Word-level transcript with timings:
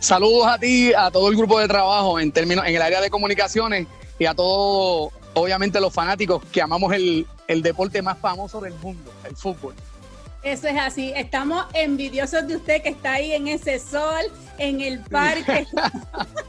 Saludos 0.00 0.46
a 0.46 0.58
ti, 0.58 0.94
a 0.94 1.10
todo 1.10 1.28
el 1.28 1.36
grupo 1.36 1.58
de 1.60 1.68
trabajo 1.68 2.18
en 2.18 2.32
términos 2.32 2.64
en 2.66 2.76
el 2.76 2.80
área 2.80 3.02
de 3.02 3.10
comunicaciones 3.10 3.86
y 4.18 4.24
a 4.24 4.32
todos, 4.32 5.12
obviamente, 5.34 5.78
los 5.78 5.92
fanáticos 5.92 6.42
que 6.50 6.62
amamos 6.62 6.94
el, 6.94 7.26
el 7.48 7.60
deporte 7.60 8.00
más 8.00 8.16
famoso 8.16 8.62
del 8.62 8.72
mundo, 8.76 9.12
el 9.28 9.36
fútbol. 9.36 9.74
Eso 10.42 10.68
es 10.68 10.78
así. 10.78 11.12
Estamos 11.14 11.66
envidiosos 11.74 12.48
de 12.48 12.56
usted 12.56 12.80
que 12.80 12.88
está 12.88 13.12
ahí 13.12 13.32
en 13.32 13.48
ese 13.48 13.78
sol, 13.78 14.24
en 14.56 14.80
el 14.80 15.00
parque. 15.00 15.66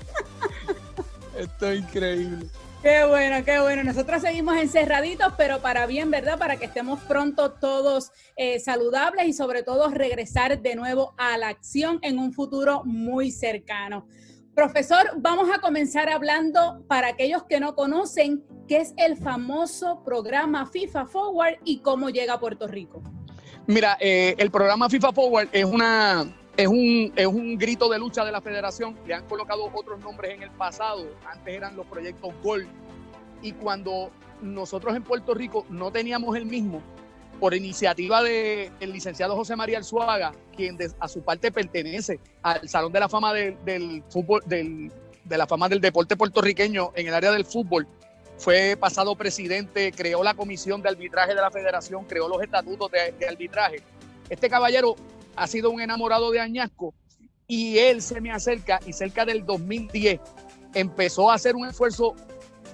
Esto 1.37 1.71
es 1.71 1.79
increíble. 1.79 2.47
Qué 2.81 3.05
bueno, 3.05 3.43
qué 3.43 3.59
bueno. 3.59 3.83
Nosotros 3.83 4.21
seguimos 4.21 4.55
encerraditos, 4.57 5.33
pero 5.37 5.59
para 5.59 5.85
bien, 5.87 6.09
¿verdad? 6.11 6.37
Para 6.37 6.57
que 6.57 6.65
estemos 6.65 6.99
pronto 7.01 7.51
todos 7.51 8.11
eh, 8.35 8.59
saludables 8.59 9.27
y 9.27 9.33
sobre 9.33 9.63
todo 9.63 9.89
regresar 9.89 10.61
de 10.61 10.75
nuevo 10.75 11.13
a 11.17 11.37
la 11.37 11.49
acción 11.49 11.99
en 12.01 12.19
un 12.19 12.33
futuro 12.33 12.83
muy 12.85 13.31
cercano. 13.31 14.07
Profesor, 14.55 15.11
vamos 15.17 15.49
a 15.53 15.59
comenzar 15.59 16.09
hablando 16.09 16.83
para 16.87 17.09
aquellos 17.09 17.43
que 17.43 17.59
no 17.59 17.75
conocen 17.75 18.43
qué 18.67 18.77
es 18.77 18.93
el 18.97 19.17
famoso 19.17 20.03
programa 20.03 20.65
FIFA 20.65 21.05
Forward 21.05 21.57
y 21.63 21.81
cómo 21.81 22.09
llega 22.09 22.33
a 22.33 22.39
Puerto 22.39 22.67
Rico. 22.67 23.01
Mira, 23.67 23.97
eh, 23.99 24.33
el 24.37 24.49
programa 24.49 24.89
FIFA 24.89 25.11
Forward 25.11 25.49
es 25.51 25.65
una 25.65 26.25
es 26.57 26.67
un, 26.67 27.13
es 27.15 27.27
un 27.27 27.57
grito 27.57 27.87
de 27.87 27.99
lucha 27.99 28.25
de 28.25 28.31
la 28.31 28.41
federación. 28.41 28.97
Le 29.05 29.13
han 29.13 29.25
colocado 29.25 29.69
otros 29.73 29.99
nombres 29.99 30.33
en 30.33 30.41
el 30.41 30.49
pasado. 30.49 31.07
Antes 31.25 31.53
eran 31.53 31.75
los 31.75 31.85
proyectos 31.85 32.33
Gol. 32.43 32.67
Y 33.43 33.51
cuando 33.53 34.11
nosotros 34.41 34.95
en 34.95 35.03
Puerto 35.03 35.35
Rico 35.35 35.65
no 35.69 35.91
teníamos 35.91 36.35
el 36.35 36.47
mismo, 36.47 36.81
por 37.39 37.53
iniciativa 37.53 38.23
del 38.23 38.91
licenciado 38.91 39.35
José 39.35 39.55
María 39.55 39.77
Alzuaga, 39.77 40.33
quien 40.55 40.75
a 40.99 41.07
su 41.07 41.21
parte 41.21 41.51
pertenece 41.51 42.19
al 42.41 42.67
Salón 42.67 42.91
de 42.91 42.99
la 42.99 43.07
Fama 43.07 43.31
del 43.31 44.03
Fútbol, 44.09 44.41
del, 44.47 44.91
de 45.23 45.37
la 45.37 45.45
fama 45.45 45.69
del 45.69 45.79
deporte 45.79 46.17
puertorriqueño 46.17 46.93
en 46.95 47.07
el 47.07 47.13
área 47.13 47.31
del 47.31 47.45
fútbol, 47.45 47.87
fue 48.37 48.75
pasado 48.79 49.15
presidente, 49.15 49.91
creó 49.91 50.23
la 50.23 50.33
comisión 50.33 50.81
de 50.81 50.89
arbitraje 50.89 51.35
de 51.35 51.41
la 51.41 51.51
federación, 51.51 52.05
creó 52.05 52.27
los 52.27 52.41
estatutos 52.41 52.89
de 52.91 53.27
arbitraje. 53.27 53.83
Este 54.29 54.49
caballero 54.49 54.95
ha 55.37 55.47
sido 55.47 55.69
un 55.69 55.81
enamorado 55.81 56.31
de 56.31 56.39
Añasco 56.39 56.93
y 57.47 57.77
él 57.77 58.01
se 58.01 58.19
me 58.19 58.31
acerca 58.31 58.79
y 58.85 58.93
cerca 58.93 59.23
del 59.23 59.45
2010 59.45 60.19
empezó 60.73 61.31
a 61.31 61.35
hacer 61.35 61.55
un 61.55 61.67
esfuerzo 61.67 62.15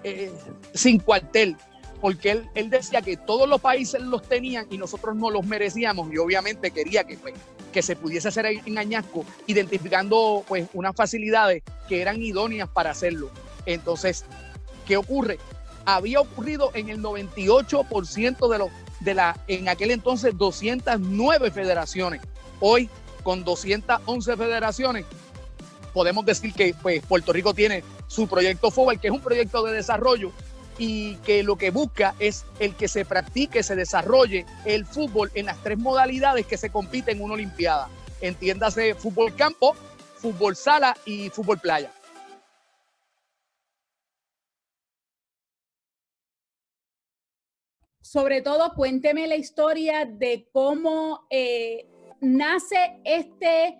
eh, 0.04 0.32
sin 0.74 1.00
cuartel, 1.00 1.56
porque 2.02 2.42
él, 2.56 2.70
decía 2.70 3.02
que 3.02 3.16
todos 3.16 3.48
los 3.48 3.62
países 3.62 4.02
los 4.02 4.24
tenían 4.24 4.66
y 4.70 4.78
nosotros 4.78 5.16
no 5.16 5.30
los 5.30 5.46
merecíamos 5.46 6.12
y 6.12 6.18
obviamente 6.18 6.72
quería 6.72 7.04
que, 7.04 7.18
pues, 7.18 7.36
que 7.72 7.82
se 7.82 7.96
pudiese 7.96 8.28
hacer 8.28 8.46
en 8.46 8.78
Añasco, 8.78 9.26
identificando 9.48 10.44
pues 10.48 10.68
unas 10.74 10.96
facilidades 10.96 11.64
que 11.88 12.02
eran 12.02 12.22
idóneas 12.22 12.70
para 12.70 12.92
hacerlo. 12.92 13.30
Entonces, 13.66 14.26
¿qué 14.86 14.98
ocurre? 14.98 15.38
Había 15.86 16.20
ocurrido 16.20 16.72
en 16.74 16.90
el 16.90 17.02
98% 17.02 18.52
de 18.52 18.58
los 18.58 18.70
de 19.00 19.14
la 19.14 19.38
en 19.48 19.68
aquel 19.68 19.92
entonces 19.92 20.38
209 20.38 21.52
federaciones. 21.52 22.22
Hoy, 22.66 22.90
con 23.24 23.44
211 23.44 24.38
federaciones, 24.38 25.06
podemos 25.94 26.26
decir 26.26 26.54
que 26.54 26.74
pues, 26.82 27.06
Puerto 27.06 27.34
Rico 27.34 27.54
tiene 27.54 27.84
su 28.08 28.26
proyecto 28.26 28.72
FOBAL, 28.72 29.02
que 29.02 29.08
es 29.08 29.14
un 29.14 29.20
proyecto 29.20 29.64
de 29.64 29.74
desarrollo 29.74 30.32
y 30.78 31.18
que 31.18 31.44
lo 31.44 31.58
que 31.58 31.72
busca 31.72 32.16
es 32.20 32.46
el 32.60 32.74
que 32.76 32.88
se 32.88 33.04
practique, 33.04 33.64
se 33.64 33.76
desarrolle 33.76 34.46
el 34.64 34.86
fútbol 34.86 35.30
en 35.34 35.48
las 35.48 35.62
tres 35.62 35.78
modalidades 35.78 36.46
que 36.46 36.56
se 36.56 36.70
compiten 36.70 37.18
en 37.18 37.24
una 37.26 37.34
Olimpiada. 37.34 37.90
Entiéndase 38.22 38.96
fútbol 38.96 39.36
campo, 39.36 39.76
fútbol 40.16 40.56
sala 40.56 40.96
y 41.06 41.30
fútbol 41.32 41.60
playa. 41.60 41.92
Sobre 48.00 48.42
todo, 48.42 48.74
cuénteme 48.74 49.28
la 49.28 49.36
historia 49.36 50.06
de 50.06 50.48
cómo 50.54 51.28
eh, 51.30 51.90
nace 52.24 53.00
este 53.04 53.78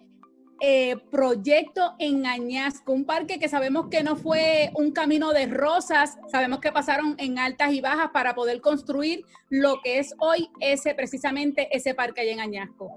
eh, 0.60 0.96
proyecto 1.12 1.96
en 2.00 2.26
Añasco, 2.26 2.94
un 2.94 3.06
parque 3.06 3.40
que 3.40 3.50
sabemos 3.50 3.88
que 3.90 4.04
no 4.04 4.16
fue 4.16 4.72
un 4.76 4.92
camino 4.92 5.34
de 5.34 5.48
rosas, 5.48 6.18
sabemos 6.32 6.60
que 6.60 6.72
pasaron 6.72 7.16
en 7.18 7.40
altas 7.40 7.74
y 7.74 7.82
bajas 7.82 8.12
para 8.14 8.36
poder 8.36 8.62
construir 8.62 9.26
lo 9.50 9.82
que 9.82 10.00
es 10.00 10.14
hoy 10.20 10.50
ese 10.60 10.94
precisamente 10.96 11.68
ese 11.76 11.94
parque 11.94 12.22
allá 12.22 12.32
en 12.32 12.40
Añasco. 12.40 12.92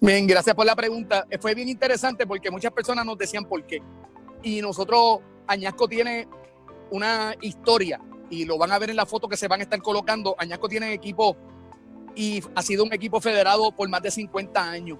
Bien, 0.00 0.26
gracias 0.26 0.54
por 0.54 0.66
la 0.66 0.76
pregunta. 0.76 1.26
Fue 1.40 1.54
bien 1.54 1.68
interesante 1.68 2.26
porque 2.26 2.50
muchas 2.50 2.72
personas 2.72 3.06
nos 3.06 3.16
decían 3.16 3.46
por 3.46 3.64
qué. 3.66 3.80
Y 4.42 4.60
nosotros, 4.60 5.20
Añasco 5.46 5.88
tiene 5.88 6.28
una 6.90 7.34
historia 7.40 8.00
y 8.28 8.44
lo 8.44 8.58
van 8.58 8.72
a 8.72 8.78
ver 8.78 8.90
en 8.90 8.96
la 8.96 9.06
foto 9.06 9.28
que 9.28 9.36
se 9.36 9.48
van 9.48 9.60
a 9.60 9.62
estar 9.62 9.80
colocando. 9.80 10.34
Añasco 10.38 10.68
tiene 10.68 10.92
equipo 10.92 11.36
y 12.16 12.42
ha 12.54 12.62
sido 12.62 12.82
un 12.82 12.92
equipo 12.92 13.20
federado 13.20 13.70
por 13.70 13.88
más 13.88 14.02
de 14.02 14.10
50 14.10 14.70
años. 14.70 14.98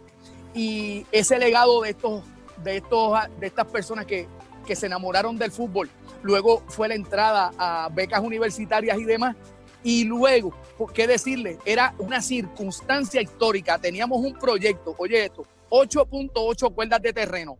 Y 0.54 1.06
ese 1.10 1.38
legado 1.38 1.80
de, 1.80 1.90
estos, 1.90 2.22
de, 2.62 2.76
estos, 2.76 3.18
de 3.40 3.46
estas 3.46 3.66
personas 3.66 4.06
que, 4.06 4.28
que 4.66 4.76
se 4.76 4.86
enamoraron 4.86 5.36
del 5.36 5.50
fútbol, 5.50 5.90
luego 6.22 6.62
fue 6.68 6.88
la 6.88 6.94
entrada 6.94 7.52
a 7.58 7.88
becas 7.90 8.20
universitarias 8.20 8.98
y 8.98 9.04
demás. 9.04 9.34
Y 9.82 10.04
luego, 10.04 10.52
¿qué 10.92 11.06
decirle? 11.06 11.58
Era 11.64 11.94
una 11.98 12.20
circunstancia 12.20 13.22
histórica. 13.22 13.78
Teníamos 13.78 14.18
un 14.18 14.34
proyecto, 14.34 14.94
oye 14.98 15.24
esto, 15.24 15.44
8.8 15.70 16.74
cuerdas 16.74 17.02
de 17.02 17.12
terreno, 17.12 17.56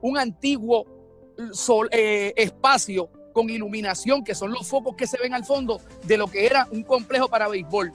un 0.00 0.18
antiguo 0.18 0.86
eh, 1.90 2.32
espacio 2.36 3.10
con 3.32 3.48
iluminación, 3.48 4.22
que 4.24 4.34
son 4.34 4.52
los 4.52 4.66
focos 4.68 4.96
que 4.96 5.06
se 5.06 5.18
ven 5.18 5.34
al 5.34 5.44
fondo 5.44 5.80
de 6.04 6.16
lo 6.16 6.26
que 6.26 6.46
era 6.46 6.66
un 6.70 6.82
complejo 6.82 7.28
para 7.28 7.48
béisbol 7.48 7.92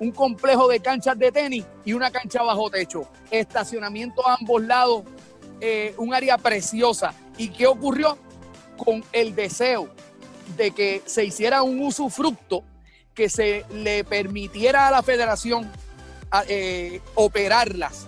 un 0.00 0.12
complejo 0.12 0.68
de 0.68 0.80
canchas 0.80 1.18
de 1.18 1.32
tenis 1.32 1.64
y 1.84 1.92
una 1.92 2.10
cancha 2.10 2.42
bajo 2.42 2.70
techo. 2.70 3.08
Estacionamiento 3.30 4.26
a 4.26 4.34
ambos 4.34 4.62
lados, 4.62 5.04
eh, 5.60 5.94
un 5.98 6.14
área 6.14 6.38
preciosa. 6.38 7.14
¿Y 7.36 7.48
qué 7.48 7.66
ocurrió? 7.66 8.18
Con 8.76 9.04
el 9.12 9.34
deseo 9.34 9.88
de 10.56 10.70
que 10.70 11.02
se 11.06 11.24
hiciera 11.24 11.62
un 11.62 11.80
usufructo 11.80 12.62
que 13.14 13.28
se 13.28 13.64
le 13.72 14.04
permitiera 14.04 14.86
a 14.86 14.90
la 14.90 15.02
federación 15.02 15.70
eh, 16.48 17.00
operarlas 17.14 18.06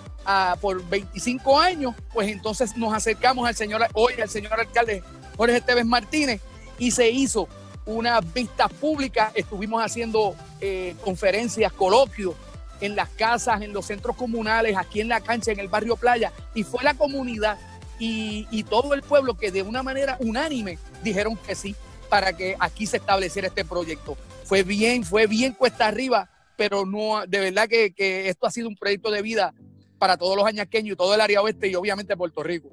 por 0.60 0.88
25 0.88 1.58
años, 1.58 1.94
pues 2.12 2.28
entonces 2.28 2.76
nos 2.76 2.94
acercamos 2.94 3.48
al 3.48 3.56
señor, 3.56 3.84
hoy 3.94 4.12
al 4.22 4.28
señor 4.28 4.60
alcalde 4.60 5.02
Jorge 5.36 5.56
Esteves 5.56 5.86
Martínez 5.86 6.40
y 6.78 6.92
se 6.92 7.10
hizo 7.10 7.48
unas 7.96 8.32
vistas 8.32 8.72
públicas, 8.72 9.32
estuvimos 9.34 9.82
haciendo 9.82 10.34
eh, 10.60 10.94
conferencias, 11.02 11.72
coloquios 11.72 12.34
en 12.80 12.96
las 12.96 13.08
casas, 13.10 13.62
en 13.62 13.72
los 13.72 13.86
centros 13.86 14.16
comunales, 14.16 14.76
aquí 14.76 15.00
en 15.00 15.08
la 15.08 15.20
cancha, 15.20 15.52
en 15.52 15.60
el 15.60 15.68
barrio 15.68 15.96
Playa, 15.96 16.32
y 16.54 16.62
fue 16.62 16.82
la 16.82 16.94
comunidad 16.94 17.58
y, 17.98 18.46
y 18.50 18.62
todo 18.62 18.94
el 18.94 19.02
pueblo 19.02 19.34
que 19.34 19.50
de 19.50 19.62
una 19.62 19.82
manera 19.82 20.16
unánime 20.20 20.78
dijeron 21.02 21.36
que 21.36 21.54
sí 21.54 21.74
para 22.08 22.34
que 22.36 22.56
aquí 22.58 22.86
se 22.86 22.96
estableciera 22.96 23.48
este 23.48 23.64
proyecto. 23.64 24.16
Fue 24.44 24.62
bien, 24.62 25.04
fue 25.04 25.26
bien 25.26 25.52
cuesta 25.52 25.86
arriba, 25.86 26.30
pero 26.56 26.86
no, 26.86 27.26
de 27.26 27.40
verdad 27.40 27.68
que, 27.68 27.92
que 27.92 28.28
esto 28.28 28.46
ha 28.46 28.50
sido 28.50 28.68
un 28.68 28.76
proyecto 28.76 29.10
de 29.10 29.22
vida 29.22 29.54
para 29.98 30.16
todos 30.16 30.36
los 30.36 30.46
añaqueños 30.46 30.94
y 30.94 30.96
todo 30.96 31.14
el 31.14 31.20
área 31.20 31.42
oeste 31.42 31.68
y 31.68 31.74
obviamente 31.74 32.16
Puerto 32.16 32.42
Rico. 32.42 32.70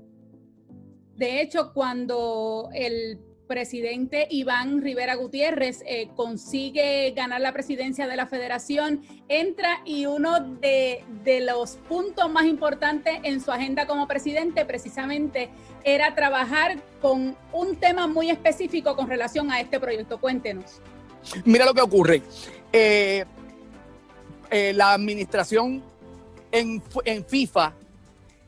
De 1.15 1.41
hecho, 1.41 1.73
cuando 1.73 2.69
el 2.73 3.19
presidente 3.47 4.27
Iván 4.29 4.81
Rivera 4.81 5.15
Gutiérrez 5.15 5.81
eh, 5.85 6.09
consigue 6.15 7.11
ganar 7.15 7.41
la 7.41 7.53
presidencia 7.53 8.07
de 8.07 8.15
la 8.15 8.27
federación, 8.27 9.01
entra 9.27 9.81
y 9.85 10.05
uno 10.05 10.39
de, 10.39 11.03
los 11.41 11.77
puntos 11.87 12.29
más 12.31 12.45
importantes 12.45 13.19
en 13.23 13.41
su 13.41 13.51
agenda 13.51 13.87
como 13.87 14.07
presidente 14.07 14.65
precisamente 14.65 15.49
era 15.83 16.13
trabajar 16.15 16.77
con 17.01 17.35
un 17.53 17.75
tema 17.77 18.07
muy 18.07 18.29
específico 18.29 18.95
con 18.95 19.07
relación 19.07 19.51
a 19.51 19.59
este 19.59 19.79
proyecto. 19.79 20.19
Cuéntenos. 20.19 20.81
Mira 21.45 21.65
lo 21.65 21.73
que 21.73 21.81
ocurre. 21.81 22.21
Eh, 22.73 23.25
eh, 24.49 24.73
la 24.73 24.93
administración 24.93 25.83
en 26.51 26.81
FIFA, 27.25 27.73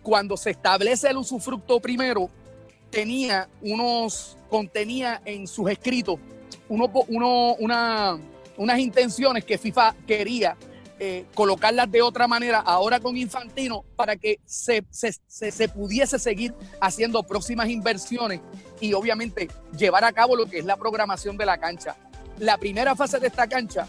cuando 0.01 0.36
se 0.36 0.51
establece 0.51 1.10
el 1.10 1.18
usufructo 1.18 1.80
primero, 1.80 2.30
tenía 2.89 3.50
unos, 3.62 4.38
contenía 4.50 5.21
en 5.25 5.47
sus 5.47 5.69
escritos 5.69 6.19
uno, 6.69 6.89
uno, 7.07 7.56
una, 7.56 8.19
unas 8.57 8.80
intenciones 8.80 9.44
que 9.44 9.57
FIFA 9.57 9.95
quería 10.07 10.56
eh, 11.00 11.25
colocarlas 11.33 11.89
de 11.89 12.01
otra 12.01 12.27
manera 12.27 12.59
ahora 12.59 13.00
con 13.00 13.15
Infantino 13.18 13.86
para 13.95 14.15
que 14.15 14.39
se, 14.45 14.83
se, 14.89 15.13
se, 15.30 15.69
pudiese 15.69 16.19
seguir 16.19 16.53
haciendo 16.81 17.24
próximas 17.24 17.69
inversiones 17.69 18.41
y 18.81 18.94
obviamente 18.94 19.47
llevar 19.77 20.03
a 20.03 20.12
cabo 20.12 20.36
lo 20.36 20.45
que 20.45 20.59
es 20.59 20.65
la 20.65 20.75
programación 20.75 21.38
de 21.38 21.45
la 21.45 21.57
cancha. 21.57 21.95
La 22.38 22.57
primera 22.57 22.95
fase 22.95 23.19
de 23.19 23.27
esta 23.27 23.47
cancha 23.47 23.88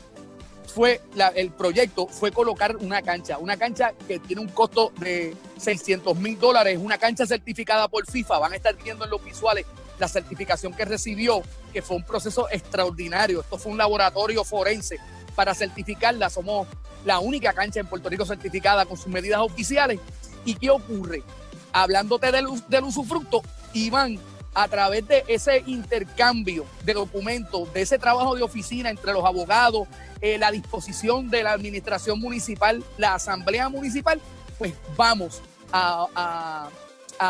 fue 0.71 1.01
el 1.35 1.51
proyecto 1.51 2.07
fue 2.07 2.33
colocar 2.33 2.77
una 2.77 3.03
cancha, 3.03 3.39
una 3.39 3.57
cancha 3.57 3.93
que 4.07 4.19
tiene 4.19 4.43
un 4.43 4.49
costo 4.49 4.93
de 4.99 5.37
600 5.59 6.17
mil 6.17 6.39
dólares, 6.39 6.79
una 6.81 6.99
cancha 6.99 7.27
certificada 7.27 7.89
por 7.89 8.07
FIFA. 8.07 8.39
Van 8.39 8.53
a 8.53 8.57
estar 8.57 8.77
viendo 8.83 9.05
en 9.05 9.11
los 9.11 9.25
visuales 9.25 9.67
la 9.99 10.09
certificación 10.09 10.73
que 10.73 10.85
recibió, 10.85 11.43
que 11.73 11.83
fue 11.83 11.97
un 11.97 12.05
proceso 12.05 12.49
extraordinario. 12.51 13.41
Esto 13.41 13.59
fue 13.59 13.73
un 13.73 13.79
laboratorio 13.79 14.45
forense 14.45 14.99
para 15.35 15.55
certificarla. 15.55 16.31
Somos 16.31 16.67
la 17.05 17.19
única 17.19 17.53
cancha 17.53 17.81
en 17.81 17.87
Puerto 17.87 18.09
Rico 18.09 18.25
certificada 18.25 18.87
con 18.87 18.97
sus 18.97 19.09
medidas 19.09 19.41
oficiales. 19.41 20.01
¿Y 20.45 20.55
qué 20.55 20.71
ocurre? 20.71 21.23
Hablándote 21.73 22.33
del, 22.33 22.47
del 22.69 22.85
usufructo, 22.85 23.43
Iván 23.75 24.19
a 24.55 24.69
través 24.69 25.07
de 25.07 25.25
ese 25.29 25.63
intercambio 25.67 26.67
de 26.85 26.95
documentos, 26.95 27.73
de 27.73 27.83
ese 27.83 27.99
trabajo 27.99 28.35
de 28.35 28.43
oficina 28.43 28.91
entre 28.91 29.13
los 29.13 29.25
abogados, 29.25 29.87
eh, 30.21 30.39
la 30.39 30.51
disposición 30.51 31.31
de 31.31 31.43
la 31.43 31.53
administración 31.53 32.19
municipal, 32.19 32.85
la 32.99 33.15
asamblea 33.15 33.69
municipal, 33.69 34.21
pues 34.59 34.75
vamos 34.97 35.41
a, 35.73 36.69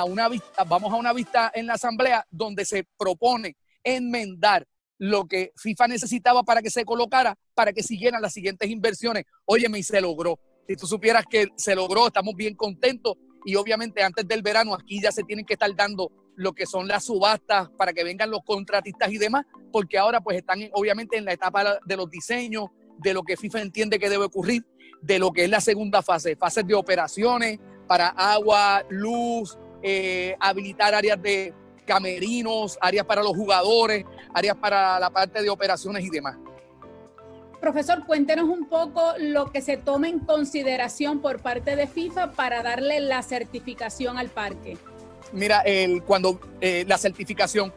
una 0.07 0.29
vista, 0.29 0.65
vamos 0.65 0.93
a 0.93 0.97
una 0.97 1.13
vista 1.13 1.51
en 1.55 1.67
la 1.67 1.75
asamblea 1.75 2.27
donde 2.31 2.65
se 2.65 2.85
propone 2.97 3.57
enmendar 3.85 4.67
lo 4.99 5.27
que 5.27 5.53
FIFA 5.57 5.89
necesitaba 5.89 6.43
para 6.43 6.63
que 6.63 6.71
se 6.71 6.85
colocara, 6.85 7.35
para 7.55 7.73
que 7.73 7.83
siguieran 7.83 8.21
las 8.21 8.33
siguientes 8.35 8.69
inversiones. 8.69 9.25
Óyeme, 9.45 9.79
y 9.79 9.83
se 9.83 10.01
logró. 10.01 10.39
Si 10.69 10.77
tú 10.77 10.87
supieras 10.87 11.25
que 11.29 11.49
se 11.57 11.75
logró, 11.75 12.07
estamos 12.07 12.35
bien 12.35 12.55
contentos 12.55 13.17
y 13.45 13.57
obviamente 13.57 14.03
antes 14.03 14.27
del 14.29 14.43
verano 14.43 14.75
aquí 14.75 15.01
ya 15.01 15.11
se 15.11 15.23
tienen 15.23 15.47
que 15.47 15.55
estar 15.55 15.75
dando 15.75 16.11
lo 16.41 16.55
que 16.55 16.65
son 16.65 16.89
las 16.89 17.05
subastas 17.05 17.69
para 17.77 17.93
que 17.93 18.03
vengan 18.03 18.31
los 18.31 18.43
contratistas 18.43 19.13
y 19.13 19.19
demás, 19.19 19.45
porque 19.71 19.99
ahora 19.99 20.23
pues 20.23 20.39
están 20.39 20.59
obviamente 20.73 21.19
en 21.19 21.27
la 21.27 21.35
etapa 21.35 21.79
de 21.85 21.97
los 21.99 22.11
diseños, 22.11 22.71
de 22.97 23.13
lo 23.13 23.23
que 23.23 23.37
FIFA 23.37 23.61
entiende 23.61 23.99
que 23.99 24.09
debe 24.09 24.25
ocurrir, 24.25 24.65
de 25.03 25.19
lo 25.19 25.33
que 25.33 25.45
es 25.45 25.51
la 25.51 25.61
segunda 25.61 26.01
fase, 26.01 26.37
fases 26.37 26.67
de 26.67 26.75
operaciones 26.75 27.59
para 27.87 28.09
agua, 28.09 28.83
luz, 28.89 29.59
eh, 29.83 30.35
habilitar 30.41 30.95
áreas 30.95 31.21
de 31.21 31.53
camerinos, 31.85 32.79
áreas 32.81 33.05
para 33.05 33.23
los 33.23 33.37
jugadores, 33.37 34.07
áreas 34.33 34.57
para 34.57 34.99
la 34.99 35.11
parte 35.11 35.43
de 35.43 35.51
operaciones 35.51 36.03
y 36.05 36.09
demás. 36.09 36.39
Profesor, 37.61 38.07
cuéntenos 38.07 38.49
un 38.49 38.67
poco 38.67 39.13
lo 39.19 39.53
que 39.53 39.61
se 39.61 39.77
toma 39.77 40.09
en 40.09 40.21
consideración 40.21 41.21
por 41.21 41.43
parte 41.43 41.77
de 41.77 41.87
FIFA 41.87 42.33
para 42.33 42.63
darle 42.63 43.01
la 43.01 43.23
certificación 43.23 44.17
al 44.17 44.31
parque 44.31 44.79
mira, 45.33 45.61
el, 45.61 46.03
cuando 46.03 46.41
eh, 46.61 46.85
la 46.87 46.99
certificación, 46.99 47.73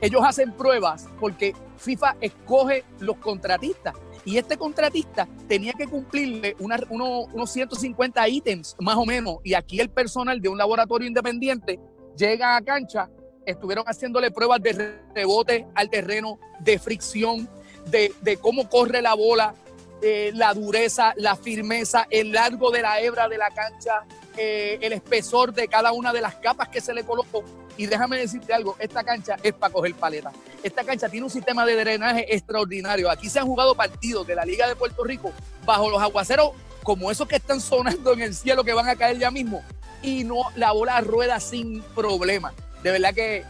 ellos 0.00 0.22
hacen 0.24 0.52
pruebas 0.52 1.08
porque 1.18 1.54
FIFA 1.78 2.16
escoge 2.20 2.84
los 3.00 3.16
contratistas 3.16 3.94
y 4.24 4.38
este 4.38 4.56
contratista 4.56 5.28
tenía 5.48 5.72
que 5.72 5.86
cumplirle 5.86 6.56
unos 6.58 7.50
150 7.50 8.28
ítems 8.28 8.76
más 8.80 8.96
o 8.96 9.06
menos 9.06 9.36
y 9.44 9.54
aquí 9.54 9.80
el 9.80 9.88
personal 9.88 10.40
de 10.40 10.48
un 10.48 10.58
laboratorio 10.58 11.06
independiente 11.06 11.78
llega 12.16 12.56
a 12.56 12.62
cancha, 12.62 13.08
estuvieron 13.46 13.84
haciéndole 13.84 14.30
pruebas 14.30 14.60
de 14.60 14.98
rebote 15.14 15.66
al 15.74 15.88
terreno, 15.88 16.38
de 16.60 16.78
fricción, 16.78 17.48
de, 17.86 18.12
de 18.22 18.36
cómo 18.36 18.68
corre 18.68 19.00
la 19.00 19.14
bola, 19.14 19.54
eh, 20.02 20.30
la 20.34 20.52
dureza, 20.52 21.14
la 21.16 21.36
firmeza, 21.36 22.06
el 22.10 22.32
largo 22.32 22.70
de 22.70 22.82
la 22.82 23.00
hebra 23.00 23.28
de 23.28 23.38
la 23.38 23.50
cancha, 23.50 24.04
eh, 24.36 24.78
el 24.82 24.92
espesor 24.92 25.54
de 25.54 25.68
cada 25.68 25.92
una 25.92 26.12
de 26.12 26.20
las 26.20 26.34
capas 26.36 26.68
que 26.68 26.80
se 26.80 26.92
le 26.92 27.04
colocó. 27.04 27.44
Y 27.78 27.86
déjame 27.86 28.18
decirte 28.18 28.54
algo, 28.54 28.76
esta 28.78 29.04
cancha 29.04 29.36
es 29.42 29.52
para 29.52 29.72
coger 29.72 29.94
paleta. 29.94 30.32
Esta 30.62 30.84
cancha 30.84 31.08
tiene 31.08 31.24
un 31.24 31.30
sistema 31.30 31.64
de 31.64 31.76
drenaje 31.76 32.34
extraordinario. 32.34 33.10
Aquí 33.10 33.28
se 33.28 33.38
han 33.38 33.46
jugado 33.46 33.74
partidos 33.74 34.26
de 34.26 34.34
la 34.34 34.44
Liga 34.44 34.66
de 34.66 34.76
Puerto 34.76 35.04
Rico 35.04 35.32
bajo 35.64 35.90
los 35.90 36.00
aguaceros 36.00 36.52
como 36.82 37.10
esos 37.10 37.26
que 37.26 37.36
están 37.36 37.60
sonando 37.60 38.12
en 38.12 38.20
el 38.20 38.34
cielo 38.34 38.64
que 38.64 38.72
van 38.72 38.88
a 38.88 38.96
caer 38.96 39.18
ya 39.18 39.30
mismo. 39.30 39.62
Y 40.02 40.24
no 40.24 40.36
la 40.54 40.72
bola 40.72 41.00
rueda 41.00 41.40
sin 41.40 41.82
problema. 41.94 42.54
De 42.82 42.92
verdad 42.92 43.14
que 43.14 43.44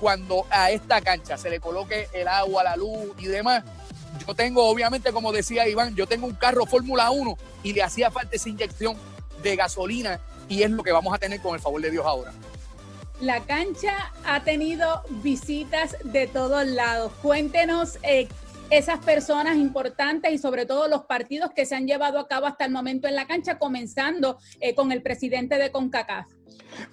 cuando 0.00 0.46
a 0.50 0.70
esta 0.70 1.00
cancha 1.00 1.36
se 1.36 1.50
le 1.50 1.60
coloque 1.60 2.08
el 2.12 2.26
agua, 2.26 2.64
la 2.64 2.76
luz 2.76 3.14
y 3.18 3.26
demás, 3.26 3.62
yo 4.26 4.34
tengo, 4.34 4.64
obviamente, 4.66 5.12
como 5.12 5.32
decía 5.32 5.68
Iván, 5.68 5.94
yo 5.94 6.06
tengo 6.06 6.26
un 6.26 6.34
carro 6.34 6.66
Fórmula 6.66 7.10
1 7.10 7.36
y 7.62 7.72
le 7.72 7.82
hacía 7.82 8.10
falta 8.10 8.36
esa 8.36 8.48
inyección 8.48 8.96
de 9.42 9.56
gasolina 9.56 10.20
y 10.48 10.62
es 10.62 10.70
lo 10.70 10.82
que 10.82 10.92
vamos 10.92 11.14
a 11.14 11.18
tener 11.18 11.40
con 11.40 11.54
el 11.54 11.60
favor 11.60 11.80
de 11.80 11.90
Dios 11.90 12.04
ahora. 12.04 12.32
La 13.20 13.40
cancha 13.44 14.12
ha 14.24 14.42
tenido 14.44 15.02
visitas 15.22 15.96
de 16.04 16.26
todos 16.26 16.66
lados. 16.66 17.12
Cuéntenos 17.22 17.98
eh, 18.02 18.28
esas 18.70 18.98
personas 19.00 19.56
importantes 19.56 20.32
y 20.32 20.38
sobre 20.38 20.64
todo 20.64 20.88
los 20.88 21.04
partidos 21.04 21.50
que 21.54 21.66
se 21.66 21.74
han 21.74 21.86
llevado 21.86 22.18
a 22.18 22.28
cabo 22.28 22.46
hasta 22.46 22.64
el 22.64 22.72
momento 22.72 23.08
en 23.08 23.14
la 23.14 23.26
cancha, 23.26 23.58
comenzando 23.58 24.38
eh, 24.60 24.74
con 24.74 24.90
el 24.92 25.02
presidente 25.02 25.58
de 25.58 25.70
CONCACAF. 25.70 26.26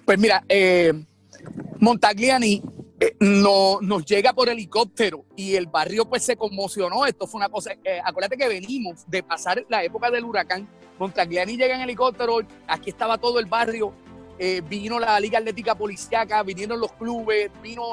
Pues 0.04 0.18
mira, 0.18 0.44
eh, 0.48 0.92
Montagliani 1.78 2.62
eh, 3.00 3.14
no, 3.20 3.78
nos 3.80 4.04
llega 4.04 4.32
por 4.32 4.48
helicóptero 4.48 5.24
y 5.36 5.54
el 5.54 5.66
barrio 5.66 6.04
pues 6.04 6.24
se 6.24 6.36
conmocionó. 6.36 7.06
Esto 7.06 7.28
fue 7.28 7.38
una 7.38 7.48
cosa, 7.48 7.72
eh, 7.84 8.00
acuérdate 8.04 8.36
que 8.36 8.48
venimos 8.48 9.08
de 9.08 9.22
pasar 9.22 9.64
la 9.68 9.84
época 9.84 10.10
del 10.10 10.24
huracán. 10.24 10.68
Montagliani 10.98 11.56
llega 11.56 11.76
en 11.76 11.82
helicóptero, 11.82 12.40
aquí 12.66 12.90
estaba 12.90 13.16
todo 13.16 13.38
el 13.38 13.46
barrio, 13.46 13.92
eh, 14.36 14.62
vino 14.68 14.98
la 14.98 15.20
Liga 15.20 15.38
Atlética 15.38 15.76
Policiaca, 15.76 16.42
vinieron 16.42 16.80
los 16.80 16.92
clubes, 16.92 17.52
vino 17.62 17.84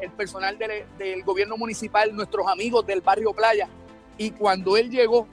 el 0.00 0.10
personal 0.10 0.58
del, 0.58 1.22
gobierno 1.24 1.56
municipal, 1.56 2.14
nuestros 2.14 2.46
amigos 2.48 2.86
del 2.86 3.00
barrio 3.00 3.32
Playa. 3.32 3.66
Y 4.18 4.32
cuando 4.32 4.76
él 4.76 4.90
llegó, 4.90 5.26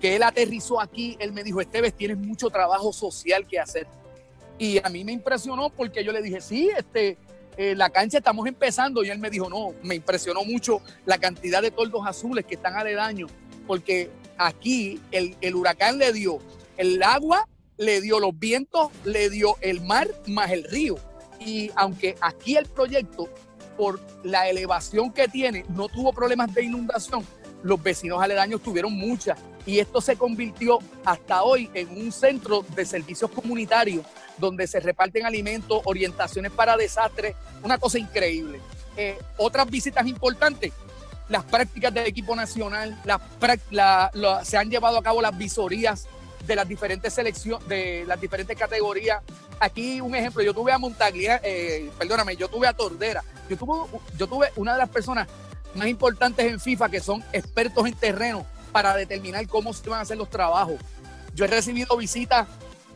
que 0.00 0.16
él 0.16 0.22
aterrizó 0.22 0.80
aquí, 0.80 1.16
él 1.18 1.32
me 1.32 1.42
dijo, 1.42 1.60
Esteves, 1.60 1.94
tienes 1.94 2.16
mucho 2.16 2.48
trabajo 2.48 2.94
social 2.94 3.46
que 3.46 3.58
hacer. 3.58 3.86
Y 4.56 4.78
a 4.82 4.88
mí 4.88 5.04
me 5.04 5.12
impresionó 5.12 5.68
porque 5.70 6.04
yo 6.04 6.12
le 6.12 6.22
dije, 6.22 6.40
sí, 6.40 6.70
este, 6.74 7.18
eh, 7.56 7.74
la 7.76 7.90
cancha 7.90 8.18
estamos 8.18 8.46
empezando 8.46 9.04
y 9.04 9.10
él 9.10 9.18
me 9.18 9.30
dijo, 9.30 9.48
no, 9.48 9.74
me 9.82 9.94
impresionó 9.94 10.44
mucho 10.44 10.80
la 11.04 11.18
cantidad 11.18 11.62
de 11.62 11.70
toldos 11.70 12.06
azules 12.06 12.44
que 12.44 12.54
están 12.54 12.74
aledaños, 12.76 13.30
porque 13.66 14.10
aquí 14.38 15.00
el 15.10 15.54
huracán 15.54 15.98
le 15.98 16.12
dio 16.12 16.40
el 16.76 17.02
agua, 17.02 17.48
le 17.76 18.00
dio 18.00 18.20
los 18.20 18.38
vientos, 18.38 18.90
le 19.04 19.30
dio 19.30 19.56
el 19.60 19.80
mar 19.80 20.08
más 20.26 20.50
el 20.50 20.64
río. 20.64 20.96
Y 21.40 21.70
aunque 21.74 22.16
aquí 22.20 22.56
el 22.56 22.66
proyecto, 22.66 23.28
por 23.76 24.00
la 24.22 24.48
elevación 24.48 25.12
que 25.12 25.28
tiene, 25.28 25.64
no 25.70 25.88
tuvo 25.88 26.12
problemas 26.12 26.52
de 26.54 26.64
inundación, 26.64 27.26
los 27.62 27.82
vecinos 27.82 28.22
aledaños 28.22 28.62
tuvieron 28.62 28.92
muchas. 28.92 29.38
Y 29.64 29.78
esto 29.78 30.00
se 30.00 30.16
convirtió 30.16 30.78
hasta 31.04 31.42
hoy 31.42 31.70
en 31.74 31.88
un 31.90 32.10
centro 32.10 32.64
de 32.74 32.84
servicios 32.84 33.30
comunitarios 33.30 34.04
donde 34.38 34.66
se 34.66 34.80
reparten 34.80 35.24
alimentos, 35.24 35.80
orientaciones 35.84 36.50
para 36.50 36.76
desastres, 36.76 37.36
una 37.62 37.78
cosa 37.78 37.98
increíble. 37.98 38.60
Eh, 38.96 39.18
otras 39.36 39.70
visitas 39.70 40.06
importantes, 40.06 40.72
las 41.28 41.44
prácticas 41.44 41.94
del 41.94 42.06
equipo 42.06 42.34
nacional, 42.34 42.98
se 44.42 44.56
han 44.56 44.70
llevado 44.70 44.98
a 44.98 45.02
cabo 45.02 45.22
las 45.22 45.36
visorías 45.36 46.08
de 46.46 46.56
las 46.56 46.68
diferentes 46.68 47.12
selecciones, 47.12 47.66
de 47.68 48.04
las 48.06 48.20
diferentes 48.20 48.58
categorías. 48.58 49.22
Aquí 49.60 50.00
un 50.00 50.14
ejemplo, 50.14 50.42
yo 50.42 50.52
tuve 50.52 50.72
a 50.72 50.78
Montaglia, 50.78 51.40
eh, 51.44 51.88
perdóname, 51.96 52.36
yo 52.36 52.48
tuve 52.48 52.66
a 52.66 52.72
Tordera, 52.72 53.22
yo 53.48 53.56
tuve, 53.56 54.00
yo 54.18 54.26
tuve 54.26 54.52
una 54.56 54.72
de 54.72 54.78
las 54.78 54.88
personas 54.88 55.28
más 55.74 55.88
importantes 55.88 56.46
en 56.46 56.60
FIFA 56.60 56.88
que 56.90 57.00
son 57.00 57.22
expertos 57.32 57.86
en 57.86 57.94
terreno 57.94 58.46
para 58.72 58.96
determinar 58.96 59.46
cómo 59.46 59.72
se 59.72 59.88
van 59.88 60.00
a 60.00 60.02
hacer 60.02 60.16
los 60.16 60.30
trabajos. 60.30 60.80
Yo 61.34 61.44
he 61.44 61.48
recibido 61.48 61.96
visitas 61.96 62.48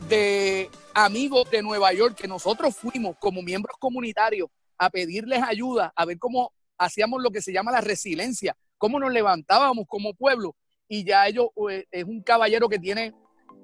de 0.09 0.69
amigos 0.93 1.49
de 1.49 1.61
Nueva 1.61 1.93
York 1.93 2.15
que 2.15 2.27
nosotros 2.27 2.75
fuimos 2.75 3.15
como 3.19 3.41
miembros 3.41 3.77
comunitarios 3.79 4.49
a 4.77 4.89
pedirles 4.89 5.41
ayuda, 5.43 5.91
a 5.95 6.05
ver 6.05 6.19
cómo 6.19 6.51
hacíamos 6.77 7.21
lo 7.21 7.31
que 7.31 7.41
se 7.41 7.51
llama 7.51 7.71
la 7.71 7.81
resiliencia, 7.81 8.55
cómo 8.77 8.99
nos 8.99 9.11
levantábamos 9.11 9.85
como 9.87 10.13
pueblo. 10.13 10.55
Y 10.87 11.03
ya 11.03 11.27
ellos, 11.27 11.47
eh, 11.69 11.85
es 11.91 12.03
un 12.03 12.21
caballero 12.21 12.69
que 12.69 12.79
tiene 12.79 13.13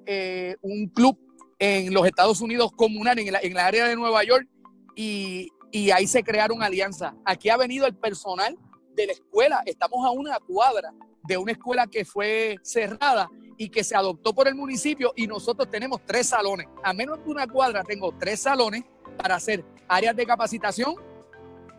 eh, 0.06 0.56
un 0.62 0.88
club 0.88 1.18
en 1.60 1.94
los 1.94 2.06
Estados 2.06 2.42
Unidos 2.42 2.72
comunal, 2.76 3.18
en 3.20 3.32
la, 3.32 3.40
en 3.40 3.58
área 3.58 3.88
de 3.88 3.96
Nueva 3.96 4.24
York, 4.24 4.48
y, 4.96 5.50
y 5.72 5.92
ahí 5.92 6.08
se 6.08 6.24
crearon 6.24 6.62
alianzas. 6.62 7.14
Aquí 7.26 7.50
ha 7.50 7.58
venido 7.58 7.86
el 7.86 7.96
personal 7.96 8.58
de 8.96 9.08
la 9.08 9.14
escuela, 9.14 9.64
estamos 9.66 10.06
a 10.06 10.12
una 10.12 10.40
cuadra 10.40 10.94
de 11.24 11.38
una 11.38 11.54
escuela 11.54 11.88
que 11.88 12.06
fue 12.06 12.58
cerrada 12.62 13.30
y 13.58 13.70
que 13.70 13.84
se 13.84 13.96
adoptó 13.96 14.34
por 14.34 14.48
el 14.48 14.56
municipio 14.56 15.14
y 15.16 15.28
nosotros 15.28 15.70
tenemos 15.70 16.02
tres 16.06 16.28
salones. 16.28 16.68
A 16.84 16.94
menos 16.94 17.24
de 17.24 17.32
una 17.32 17.48
cuadra 17.48 17.84
tengo 17.84 18.14
tres 18.18 18.42
salones 18.42 18.84
para 19.18 19.36
hacer 19.36 19.64
áreas 19.88 20.16
de 20.16 20.26
capacitación, 20.26 20.96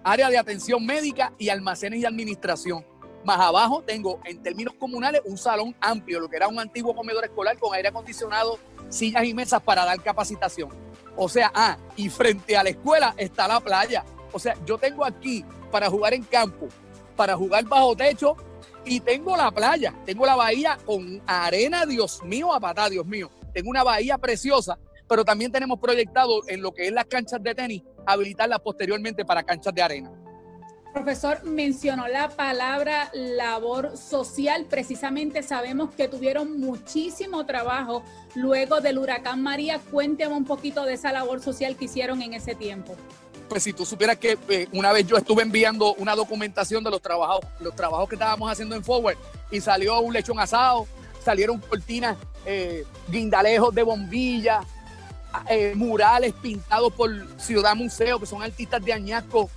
área 0.02 0.30
de 0.30 0.38
atención 0.38 0.85
médica 0.85 1.33
y 1.38 1.49
almacenes 1.49 2.00
y 2.00 2.06
administración. 2.06 2.85
Más 3.25 3.40
abajo 3.40 3.83
tengo 3.83 4.21
en 4.25 4.42
términos 4.42 4.75
comunales 4.75 5.23
un 5.25 5.38
salón 5.38 5.75
amplio, 5.80 6.21
lo 6.21 6.28
que 6.28 6.37
era 6.37 6.49
un 6.49 6.59
antiguo 6.59 6.94
comedor 6.94 7.25
escolar 7.25 7.59
con 7.59 7.75
aire 7.75 7.88
acondicionado, 7.88 8.59
sillas 8.88 9.25
y 9.25 9.35
mesas 9.35 9.62
para 9.62 9.85
dar 9.85 10.00
capacitación. 10.02 10.68
O 11.16 11.28
sea, 11.28 11.50
ah, 11.54 11.78
y 11.97 12.11
frente 12.11 12.56
a 12.56 12.62
la 12.62 12.71
escuela 12.71 13.14
está 13.16 13.49
la 13.49 13.61
playa. 13.61 14.04
O 14.33 14.38
sea, 14.38 14.56
yo 14.66 14.76
tengo 14.78 15.04
aquí 15.04 15.44
para 15.71 15.88
jugar 15.88 16.12
en 16.12 16.23
campo, 16.23 16.68
para 17.16 17.37
jugar 17.37 17.64
bajo 17.64 17.97
techo 17.97 18.37
y 18.85 19.00
tengo 19.00 19.37
la 19.37 19.50
playa, 19.50 19.94
tengo 20.04 20.26
la 20.26 20.37
bahía 20.37 20.78
con 20.85 21.23
arena, 21.26 21.87
Dios 21.87 22.23
mío, 22.25 22.52
a 22.52 22.61
patá, 22.61 22.88
Dios 22.88 23.06
mío. 23.06 23.30
Tengo 23.52 23.71
una 23.71 23.83
bahía 23.83 24.18
preciosa, 24.18 24.78
pero 25.09 25.25
también 25.25 25.50
tenemos 25.50 25.78
proyectado 25.78 26.42
en 26.49 26.61
lo 26.61 26.73
que 26.73 26.87
es 26.87 26.92
las 26.92 27.06
canchas 27.06 27.42
de 27.42 27.54
tenis, 27.54 27.83
habilitarlas 28.06 28.61
posteriormente 28.61 29.25
para 29.25 29.42
canchas 29.42 29.75
de 29.75 29.83
arena. 29.83 30.12
Profesor, 30.92 31.42
mencionó 31.42 32.06
la 32.06 32.28
palabra 32.28 33.11
labor 33.14 33.97
social. 33.97 34.66
Precisamente 34.71 35.42
sabemos 35.42 35.92
que 35.92 36.06
tuvieron 36.06 36.61
muchísimo 36.61 37.44
trabajo 37.47 38.04
luego 38.37 38.80
del 38.80 38.99
huracán 38.99 39.42
María. 39.42 39.80
Cuénteme 39.90 40.37
un 40.37 40.44
poquito 40.44 40.85
de 40.85 40.94
esa 40.94 41.11
labor 41.11 41.40
social 41.40 41.76
que 41.76 41.87
hicieron 41.87 42.23
en 42.23 42.35
ese 42.35 42.54
tiempo 42.54 42.94
pues 43.48 43.62
si 43.62 43.72
tú 43.72 43.84
supieras 43.84 44.16
que 44.16 44.38
eh, 44.48 44.68
una 44.72 44.92
vez 44.92 45.06
yo 45.06 45.16
estuve 45.16 45.42
enviando 45.42 45.94
una 45.94 46.14
documentación 46.14 46.82
de 46.82 46.90
los 46.90 47.00
trabajos, 47.00 47.44
los 47.60 47.74
trabajos 47.74 48.08
que 48.08 48.14
estábamos 48.14 48.50
haciendo 48.50 48.74
en 48.74 48.84
Forward 48.84 49.16
y 49.50 49.60
salió 49.60 50.00
un 50.00 50.12
lechón 50.12 50.38
asado, 50.38 50.86
salieron 51.24 51.58
cortinas, 51.58 52.16
eh, 52.44 52.84
guindalejos 53.08 53.74
de 53.74 53.82
bombillas, 53.82 54.64
eh, 55.48 55.72
murales 55.74 56.32
pintados 56.34 56.92
por 56.92 57.10
Ciudad 57.38 57.74
Museo, 57.74 58.20
que 58.20 58.26
son 58.26 58.42
artistas 58.42 58.84
de 58.84 58.92
Añasco, 58.92 59.50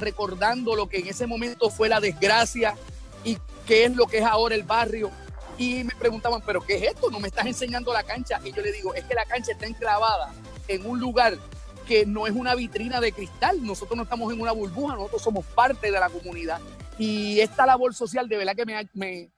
recordando 0.00 0.74
lo 0.74 0.88
que 0.88 0.98
en 0.98 1.08
ese 1.08 1.26
momento 1.26 1.68
fue 1.68 1.88
la 1.88 2.00
desgracia 2.00 2.74
y 3.22 3.36
qué 3.66 3.84
es 3.84 3.94
lo 3.94 4.06
que 4.06 4.18
es 4.18 4.24
ahora 4.24 4.54
el 4.54 4.62
barrio. 4.62 5.10
Y 5.58 5.84
me 5.84 5.94
preguntaban, 5.94 6.42
¿pero 6.44 6.60
qué 6.60 6.76
es 6.76 6.82
esto? 6.94 7.10
¿No 7.10 7.20
me 7.20 7.28
estás 7.28 7.46
enseñando 7.46 7.92
la 7.92 8.02
cancha? 8.02 8.40
Y 8.44 8.52
yo 8.52 8.62
le 8.62 8.72
digo, 8.72 8.94
es 8.94 9.04
que 9.04 9.14
la 9.14 9.24
cancha 9.24 9.52
está 9.52 9.66
enclavada 9.66 10.32
en 10.68 10.86
un 10.86 10.98
lugar 10.98 11.36
que 11.86 12.04
no 12.04 12.26
es 12.26 12.34
una 12.34 12.54
vitrina 12.54 13.00
de 13.00 13.12
cristal, 13.12 13.64
nosotros 13.64 13.96
no 13.96 14.02
estamos 14.02 14.32
en 14.32 14.40
una 14.40 14.52
burbuja, 14.52 14.94
nosotros 14.94 15.22
somos 15.22 15.46
parte 15.46 15.90
de 15.90 15.98
la 15.98 16.10
comunidad. 16.10 16.60
Y 16.98 17.40
esta 17.40 17.64
labor 17.66 17.94
social 17.94 18.28
de 18.28 18.36
verdad 18.36 18.54
que 18.56 18.66
me, 18.94 19.30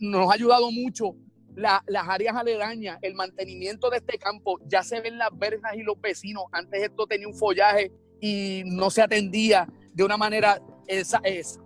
nos 0.00 0.30
ha 0.30 0.34
ayudado 0.34 0.70
mucho. 0.70 1.14
Las 1.54 2.08
áreas 2.08 2.36
aledañas, 2.36 2.98
el 3.02 3.14
mantenimiento 3.14 3.90
de 3.90 3.96
este 3.96 4.16
campo, 4.16 4.60
ya 4.66 4.84
se 4.84 5.00
ven 5.00 5.18
las 5.18 5.36
verjas 5.36 5.74
y 5.74 5.82
los 5.82 6.00
vecinos, 6.00 6.44
antes 6.52 6.82
esto 6.82 7.06
tenía 7.06 7.26
un 7.26 7.34
follaje 7.34 7.90
y 8.20 8.62
no 8.64 8.90
se 8.90 9.02
atendía 9.02 9.68
de 9.92 10.04
una 10.04 10.16
manera 10.16 10.62
esa, 10.86 11.20
es, 11.24 11.58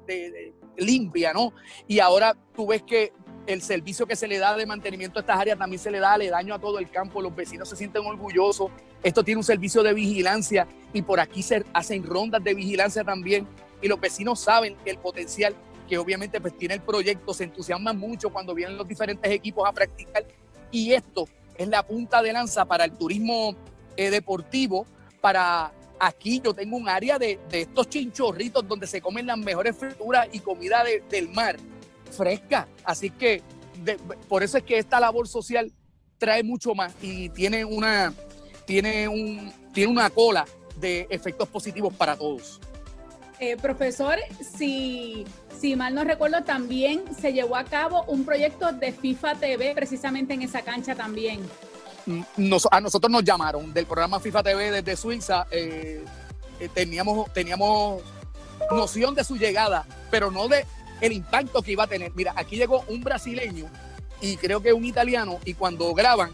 limpia, 0.79 1.35
¿no? 1.35 1.53
Y 1.87 1.99
ahora 1.99 2.35
tú 2.55 2.67
ves 2.67 2.83
que 2.83 3.13
el 3.47 3.61
servicio 3.61 4.07
que 4.07 4.17
se 4.17 4.29
le 4.29 4.39
da 4.39 4.57
de 4.57 4.65
mantenimiento 4.65 5.19
a 5.19 5.21
estas 5.21 5.39
áreas 5.39 5.59
también 5.59 5.79
se 5.79 5.91
le 5.91 5.99
da 5.99 6.15
aledaño 6.15 6.55
a 6.55 6.59
todo 6.59 6.79
el 6.79 6.91
campo, 6.91 7.21
los 7.21 7.35
vecinos 7.35 7.69
se 7.69 7.77
sienten 7.77 8.07
orgullosos, 8.07 8.71
esto 9.03 9.25
tiene 9.25 9.39
un 9.39 9.45
servicio 9.45 9.83
de 9.83 9.95
vigilancia 9.95 10.67
y 10.93 11.03
por 11.03 11.21
aquí 11.21 11.43
se 11.43 11.65
hacen 11.73 12.05
rondas 12.05 12.43
de 12.43 12.55
vigilancia 12.55 13.05
también. 13.05 13.47
Y 13.81 13.89
los 13.89 14.01
vecinos 14.01 14.41
saben 14.41 14.77
el 14.85 14.99
potencial 14.99 15.55
que 15.89 15.99
obviamente 15.99 16.41
pues 16.41 16.57
tiene 16.57 16.75
el 16.75 16.81
proyecto, 16.81 17.35
se 17.35 17.45
entusiasman 17.45 17.99
mucho 17.99 18.31
cuando 18.31 18.55
vienen 18.55 18.77
los 18.77 18.87
diferentes 18.87 19.31
equipos 19.31 19.69
a 19.69 19.73
practicar. 19.73 20.25
Y 20.71 20.93
esto 20.93 21.29
es 21.57 21.69
la 21.69 21.83
punta 21.83 22.23
de 22.23 22.33
lanza 22.33 22.65
para 22.65 22.85
el 22.85 22.93
turismo 22.93 23.55
eh, 23.97 24.11
deportivo, 24.11 24.87
para 25.21 25.73
aquí 26.01 26.41
yo 26.43 26.55
tengo 26.55 26.77
un 26.77 26.89
área 26.89 27.19
de, 27.19 27.39
estos 27.53 27.89
chinchorritos 27.89 28.67
donde 28.67 28.87
se 28.87 29.01
comen 29.01 29.27
las 29.27 29.39
mejores 29.39 29.77
frituras 29.77 30.29
y 30.33 30.41
comida 30.41 30.83
del 31.09 31.29
mar 31.29 31.57
fresca. 32.11 32.67
Así 32.85 33.11
que 33.11 33.43
por 34.29 34.43
eso 34.43 34.59
es 34.59 34.65
que 34.65 34.79
esta 34.79 34.99
labor 34.99 35.29
social 35.29 35.73
trae 36.19 36.43
mucho 36.43 36.75
más 36.75 36.95
y 37.03 37.29
tiene 37.31 37.65
una, 37.65 38.13
tiene 38.65 39.09
un, 39.09 39.53
tiene 39.73 39.91
una 39.91 40.11
cola 40.11 40.45
de 40.77 41.07
efectos 41.11 41.49
positivos 41.49 41.95
para 41.95 42.17
todos. 42.17 42.61
Eh, 43.39 43.57
profesor, 43.57 44.17
si, 44.57 45.25
si 45.61 45.75
mal 45.75 45.95
no 45.95 46.05
recuerdo, 46.05 46.45
también 46.45 47.03
se 47.21 47.33
llevó 47.33 47.57
a 47.57 47.65
cabo 47.65 48.05
un 48.05 48.25
proyecto 48.25 48.73
de 48.73 48.93
FIFA 48.93 49.35
TV 49.37 49.75
precisamente 49.75 50.35
en 50.35 50.43
esa 50.43 50.63
cancha 50.63 50.95
también. 50.95 51.41
Mm, 52.07 52.23
a 52.71 52.81
nosotros 52.81 53.11
nos 53.11 53.25
llamaron 53.25 53.73
del 53.73 53.87
programa 53.87 54.21
FIFA 54.21 54.43
TV 54.43 54.71
desde 54.71 54.97
Suiza. 54.97 55.47
Eh, 55.51 56.05
eh, 56.61 56.69
teníamos, 56.73 57.33
teníamos 57.33 58.03
noción 58.71 59.15
de 59.15 59.25
su 59.25 59.37
llegada, 59.37 59.87
pero 60.11 60.31
no 60.31 60.49
de 60.49 60.65
el 61.01 61.13
impacto 61.13 61.63
que 61.63 61.73
iba 61.73 61.85
a 61.85 61.89
tener. 61.89 62.13
Mira, 62.15 62.33
aquí 62.37 62.57
llegó 62.57 62.85
un 62.89 63.03
brasileño 63.03 63.67
y 64.21 64.37
creo 64.37 64.63
que 64.63 64.73
un 64.73 64.85
italiano 64.85 65.41
y 65.45 65.55
cuando 65.55 65.93
graban 65.95 66.33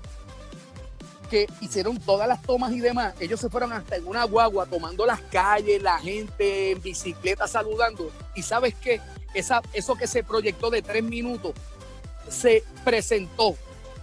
que 1.28 1.46
hicieron 1.60 1.98
todas 1.98 2.26
las 2.28 2.42
tomas 2.42 2.72
y 2.72 2.80
demás, 2.80 3.14
ellos 3.20 3.40
se 3.40 3.48
fueron 3.48 3.72
hasta 3.72 3.96
en 3.96 4.06
una 4.06 4.24
guagua 4.24 4.66
tomando 4.66 5.06
las 5.06 5.20
calles, 5.22 5.82
la 5.82 5.98
gente 5.98 6.72
en 6.72 6.82
bicicleta 6.82 7.46
saludando. 7.46 8.10
Y 8.34 8.42
sabes 8.42 8.74
qué, 8.74 9.00
Esa, 9.34 9.62
eso 9.72 9.94
que 9.94 10.06
se 10.06 10.22
proyectó 10.22 10.70
de 10.70 10.82
tres 10.82 11.04
minutos 11.04 11.52
se 12.28 12.64
presentó. 12.84 13.56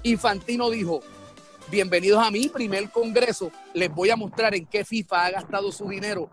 Infantino 0.03 0.70
dijo, 0.70 1.01
bienvenidos 1.70 2.24
a 2.24 2.32
mi 2.32 2.48
primer 2.48 2.89
congreso, 2.91 3.51
les 3.74 3.94
voy 3.94 4.10
a 4.10 4.15
mostrar 4.15 4.55
en 4.55 4.65
qué 4.65 4.86
FIFA 4.86 5.25
ha 5.25 5.32
gastado 5.32 5.72
su 5.72 5.89
dinero. 5.89 6.29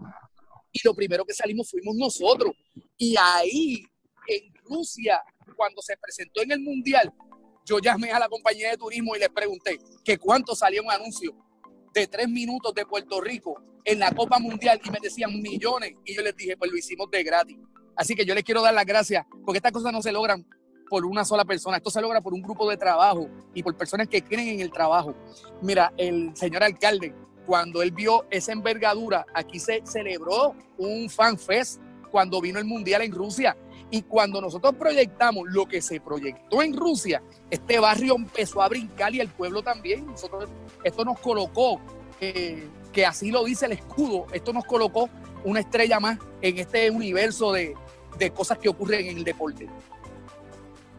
Y 0.73 0.81
lo 0.85 0.95
primero 0.95 1.25
que 1.25 1.35
salimos 1.35 1.71
fuimos 1.71 1.95
nosotros. 1.97 2.53
Y 2.97 3.15
ahí 3.19 3.85
en 4.27 4.55
Rusia, 4.65 5.21
cuando 5.57 5.83
se 5.83 5.97
presentó 5.97 6.43
en 6.43 6.53
el 6.53 6.61
Mundial, 6.61 7.13
yo 7.65 7.79
llamé 7.79 8.11
a 8.11 8.19
la 8.19 8.29
compañía 8.29 8.71
de 8.71 8.77
turismo 8.77 9.15
y 9.17 9.21
les 9.21 9.29
pregunté 9.29 9.79
que 10.05 10.19
cuánto 10.19 10.55
salió 10.55 10.83
un 10.83 10.91
anuncio 10.91 11.35
de 11.95 12.07
tres 12.07 12.29
minutos 12.29 12.75
de 12.75 12.87
Puerto 12.87 13.21
Rico 13.21 13.63
en 13.85 13.99
la 13.99 14.11
Copa 14.13 14.39
Mundial 14.39 14.81
y 14.85 14.91
me 14.91 14.99
decían 15.01 15.41
millones 15.41 15.95
y 16.05 16.15
yo 16.15 16.23
les 16.23 16.37
dije, 16.37 16.57
pues 16.57 16.71
lo 16.71 16.77
hicimos 16.77 17.11
de 17.11 17.23
gratis. 17.23 17.59
Así 17.97 18.15
que 18.15 18.25
yo 18.25 18.35
les 18.35 18.45
quiero 18.45 18.63
dar 18.63 18.75
las 18.75 18.87
gracias 18.87 19.27
porque 19.45 19.59
estas 19.59 19.73
cosas 19.73 19.93
no 19.93 20.03
se 20.03 20.13
logran 20.13 20.47
por 20.89 21.07
una 21.07 21.25
sola 21.25 21.45
persona, 21.45 21.79
esto 21.79 21.91
se 21.91 22.03
logra 22.03 22.21
por 22.21 22.35
un 22.35 22.43
grupo 22.43 22.69
de 22.69 22.77
trabajo 22.77 23.29
y 23.55 23.63
por 23.63 23.77
personas 23.77 24.09
que 24.09 24.23
creen 24.23 24.49
en 24.49 24.61
el 24.61 24.71
trabajo. 24.71 25.15
Mira, 25.63 25.93
el 25.97 26.37
señor 26.37 26.63
alcalde, 26.63 27.15
cuando 27.47 27.83
él 27.83 27.93
vio 27.93 28.27
esa 28.31 28.53
envergadura, 28.53 29.25
aquí 29.35 29.59
se 29.59 29.83
celebró 29.87 30.55
un 30.77 31.09
fan 31.09 31.39
fest 31.39 31.81
cuando 32.11 32.41
vino 32.41 32.59
el 32.59 32.67
Mundial 32.67 33.03
en 33.03 33.13
Rusia 33.13 33.57
y 33.93 34.01
cuando 34.03 34.41
nosotros 34.41 34.75
proyectamos 34.77 35.45
lo 35.49 35.67
que 35.67 35.83
se 35.83 36.01
proyectó 36.01 36.63
en 36.63 36.75
Rusia, 36.75 37.23
este 37.51 37.79
barrio 37.79 38.17
empezó 38.17 38.63
a 38.63 38.69
brincar 38.69 39.15
y 39.15 39.21
el 39.21 39.29
pueblo 39.29 39.63
también. 39.63 40.07
Nosotros, 40.07 40.49
esto 40.83 41.05
nos 41.05 41.21
colocó, 41.21 41.79
eh, 42.19 42.67
que 42.91 43.05
así 43.05 43.31
lo 43.31 43.45
dice 43.45 43.67
el 43.67 43.73
escudo, 43.73 44.27
esto 44.33 44.55
nos 44.55 44.65
colocó 44.65 45.11
una 45.45 45.61
estrella 45.61 46.01
más 46.01 46.19
en 46.41 46.59
este 46.59 46.91
universo 46.91 47.53
de, 47.53 47.75
cosas 48.35 48.57
que 48.57 48.71
ocurren 48.71 49.09
en 49.09 49.19
el 49.19 49.25
deporte. 49.25 49.69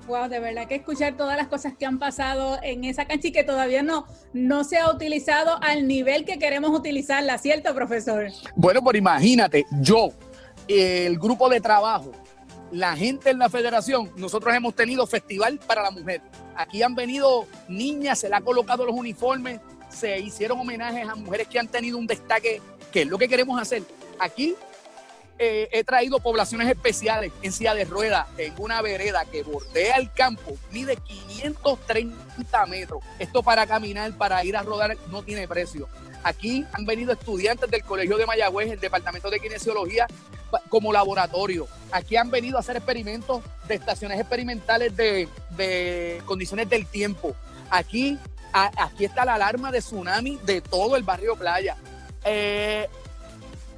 Wow, 0.06 0.30
de 0.30 0.40
verdad 0.40 0.68
que 0.68 0.76
escuchar 0.76 1.18
todas 1.18 1.36
las 1.36 1.48
cosas 1.48 1.74
que 1.76 1.88
han 1.88 1.98
pasado 1.98 2.60
en 2.62 2.84
esa 2.84 3.06
cancha 3.06 3.30
y 3.30 3.32
que 3.32 3.44
todavía 3.44 3.82
no, 3.82 4.06
no 4.34 4.66
se 4.66 4.78
ha 4.78 4.92
utilizado 4.92 5.58
al 5.64 5.88
nivel 5.88 6.26
que 6.26 6.38
queremos 6.38 6.78
utilizarla, 6.78 7.40
¿cierto, 7.40 7.74
profesor? 7.74 8.28
Bueno, 8.56 8.84
pues 8.84 8.98
imagínate, 8.98 9.66
yo, 9.80 10.10
el 10.68 11.18
grupo 11.18 11.50
de 11.50 11.60
trabajo, 11.60 12.12
la 12.74 12.96
gente 12.96 13.30
en 13.30 13.38
la 13.38 13.50
federación, 13.50 14.12
nosotros 14.16 14.54
hemos 14.56 14.76
tenido 14.76 15.06
festival 15.06 15.60
para 15.60 15.84
la 15.84 15.92
mujer. 15.92 16.22
Aquí 16.56 16.82
han 16.82 16.96
venido 16.96 17.46
niñas, 17.68 18.20
se 18.20 18.30
le 18.30 18.36
han 18.36 18.44
colocado 18.44 18.84
los 18.84 18.96
uniformes, 18.96 19.60
se 19.90 20.20
hicieron 20.20 20.60
homenajes 20.60 21.08
a 21.08 21.14
mujeres 21.14 21.48
que 21.48 21.60
han 21.60 21.68
tenido 21.68 22.00
un 22.00 22.08
destaque, 22.08 22.62
que 22.92 23.04
es 23.04 23.08
lo 23.08 23.20
que 23.20 23.28
queremos 23.30 23.62
hacer. 23.62 23.84
Aquí 24.20 24.56
eh, 25.38 25.70
he 25.72 25.84
traído 25.84 26.20
poblaciones 26.20 26.68
especiales 26.68 27.32
en 27.44 27.52
silla 27.52 27.76
de 27.76 27.86
ruedas, 27.86 28.28
en 28.40 28.56
una 28.58 28.82
vereda 28.82 29.24
que 29.26 29.44
bordea 29.44 29.98
el 29.98 30.12
campo, 30.12 30.58
mide 30.72 30.96
530 30.96 32.66
metros. 32.66 33.04
Esto 33.20 33.44
para 33.44 33.68
caminar, 33.68 34.18
para 34.18 34.44
ir 34.44 34.58
a 34.58 34.64
rodar, 34.64 34.98
no 35.12 35.22
tiene 35.22 35.48
precio. 35.48 35.88
Aquí 36.24 36.66
han 36.72 36.86
venido 36.86 37.12
estudiantes 37.12 37.70
del 37.70 37.84
Colegio 37.84 38.18
de 38.18 38.26
Mayagüez, 38.26 38.72
el 38.72 38.80
Departamento 38.80 39.30
de 39.30 39.40
Kinesiología, 39.40 40.08
como 40.70 40.94
laboratorio. 40.94 41.68
Aquí 41.92 42.16
han 42.16 42.32
venido 42.32 42.58
a 42.58 42.62
hacer 42.62 42.78
experimentos 42.78 43.44
de 43.68 43.76
estaciones 43.76 44.20
experimentales 44.20 44.96
de, 44.96 46.22
condiciones 46.26 46.70
del 46.70 46.86
tiempo. 46.88 47.36
Aquí, 47.70 48.18
aquí 48.54 49.06
está 49.06 49.26
la 49.26 49.36
alarma 49.36 49.72
de 49.72 49.80
tsunami 49.80 50.40
de 50.46 50.62
todo 50.62 50.96
el 50.96 51.04
barrio 51.04 51.36
Playa. 51.36 51.76
Eh, 52.24 52.88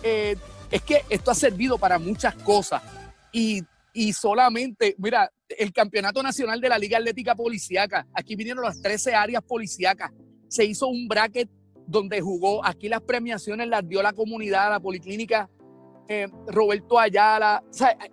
eh, 0.03 0.35
es 0.69 0.81
que 0.81 1.03
esto 1.09 1.31
ha 1.31 1.35
servido 1.35 1.77
para 1.77 1.97
muchas 1.97 2.35
cosas 2.35 2.83
y, 3.31 3.63
y 3.93 4.13
solamente, 4.13 4.95
mira, 4.97 5.31
el 5.49 5.71
Campeonato 5.73 6.21
Nacional 6.21 6.59
de 6.59 6.69
la 6.69 6.77
Liga 6.77 6.97
Atlética 6.97 7.35
Policiaca, 7.35 8.05
aquí 8.13 8.35
vinieron 8.35 8.63
las 8.63 8.81
13 8.81 9.15
áreas 9.15 9.43
policíacas, 9.43 10.11
se 10.47 10.65
hizo 10.65 10.87
un 10.87 11.07
bracket 11.07 11.49
donde 11.87 12.21
jugó, 12.21 12.65
aquí 12.65 12.89
las 12.89 13.01
premiaciones 13.01 13.67
las 13.67 13.87
dio 13.87 14.01
la 14.01 14.13
comunidad, 14.13 14.69
la 14.69 14.79
policlínica 14.79 15.49
eh, 16.07 16.27
Roberto 16.47 16.99
Ayala, 16.99 17.63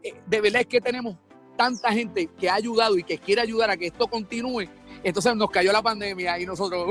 eh, 0.03 0.15
de 0.27 0.41
verdad 0.41 0.63
es 0.63 0.67
que 0.67 0.81
tenemos 0.81 1.17
tanta 1.57 1.93
gente 1.93 2.29
que 2.39 2.49
ha 2.49 2.55
ayudado 2.55 2.97
y 2.97 3.05
que 3.05 3.19
quiere 3.19 3.43
ayudar 3.43 3.71
a 3.71 3.77
que 3.77 3.87
esto 3.87 4.07
continúe, 4.07 4.69
entonces 5.03 5.37
nos 5.37 5.51
cayó 5.51 5.73
la 5.73 5.83
pandemia 5.83 6.39
y 6.39 6.47
nosotros, 6.47 6.89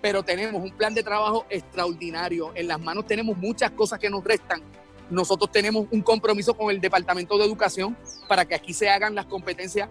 pero 0.00 0.22
tenemos 0.22 0.62
un 0.62 0.76
plan 0.76 0.94
de 0.94 1.02
trabajo 1.02 1.46
extraordinario, 1.48 2.52
en 2.54 2.68
las 2.68 2.80
manos 2.80 3.06
tenemos 3.06 3.36
muchas 3.36 3.70
cosas 3.72 3.98
que 3.98 4.10
nos 4.10 4.24
restan. 4.24 4.62
Nosotros 5.10 5.52
tenemos 5.52 5.86
un 5.90 6.00
compromiso 6.00 6.54
con 6.54 6.70
el 6.70 6.80
Departamento 6.80 7.36
de 7.36 7.44
Educación 7.44 7.96
para 8.28 8.46
que 8.46 8.54
aquí 8.54 8.72
se 8.72 8.88
hagan 8.88 9.14
las 9.14 9.26
competencias 9.26 9.90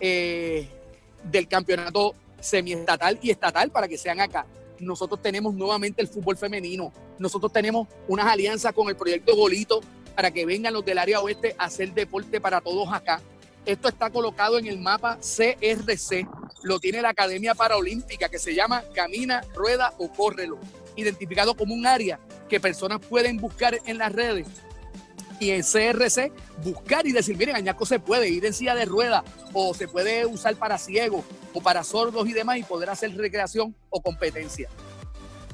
eh, 0.00 0.68
del 1.24 1.48
campeonato 1.48 2.14
semiestatal 2.40 3.18
y 3.22 3.30
estatal 3.30 3.70
para 3.70 3.88
que 3.88 3.96
sean 3.96 4.20
acá. 4.20 4.46
Nosotros 4.80 5.20
tenemos 5.22 5.54
nuevamente 5.54 6.02
el 6.02 6.08
fútbol 6.08 6.36
femenino. 6.36 6.92
Nosotros 7.18 7.52
tenemos 7.52 7.86
unas 8.08 8.26
alianzas 8.26 8.72
con 8.72 8.88
el 8.88 8.96
proyecto 8.96 9.36
Golito 9.36 9.80
para 10.16 10.30
que 10.30 10.46
vengan 10.46 10.72
los 10.72 10.84
del 10.84 10.98
área 10.98 11.20
oeste 11.20 11.54
a 11.58 11.64
hacer 11.64 11.92
deporte 11.92 12.40
para 12.40 12.60
todos 12.60 12.92
acá. 12.92 13.20
Esto 13.66 13.88
está 13.88 14.10
colocado 14.10 14.58
en 14.58 14.66
el 14.66 14.78
mapa 14.78 15.18
CRC, 15.18 16.26
lo 16.62 16.80
tiene 16.80 17.02
la 17.02 17.10
Academia 17.10 17.54
Paralímpica 17.54 18.28
que 18.28 18.38
se 18.38 18.54
llama 18.54 18.82
Camina, 18.94 19.42
Rueda 19.54 19.92
o 19.98 20.10
Córrelo, 20.10 20.58
identificado 20.96 21.54
como 21.54 21.74
un 21.74 21.86
área 21.86 22.18
que 22.48 22.58
personas 22.58 23.00
pueden 23.00 23.36
buscar 23.36 23.78
en 23.84 23.98
las 23.98 24.12
redes 24.12 24.48
y 25.40 25.50
en 25.50 25.62
CRC 25.62 26.32
buscar 26.62 27.06
y 27.06 27.12
decir, 27.12 27.36
miren, 27.36 27.56
Añaco 27.56 27.84
se 27.84 27.98
puede 27.98 28.28
ir 28.28 28.44
en 28.44 28.52
silla 28.52 28.74
de 28.76 28.84
rueda 28.84 29.24
o 29.52 29.74
se 29.74 29.88
puede 29.88 30.26
usar 30.26 30.54
para 30.54 30.78
ciegos 30.78 31.24
o 31.52 31.60
para 31.60 31.82
sordos 31.82 32.28
y 32.28 32.32
demás 32.32 32.58
y 32.58 32.62
poder 32.62 32.90
hacer 32.90 33.16
recreación 33.16 33.74
o 33.88 34.00
competencia. 34.00 34.68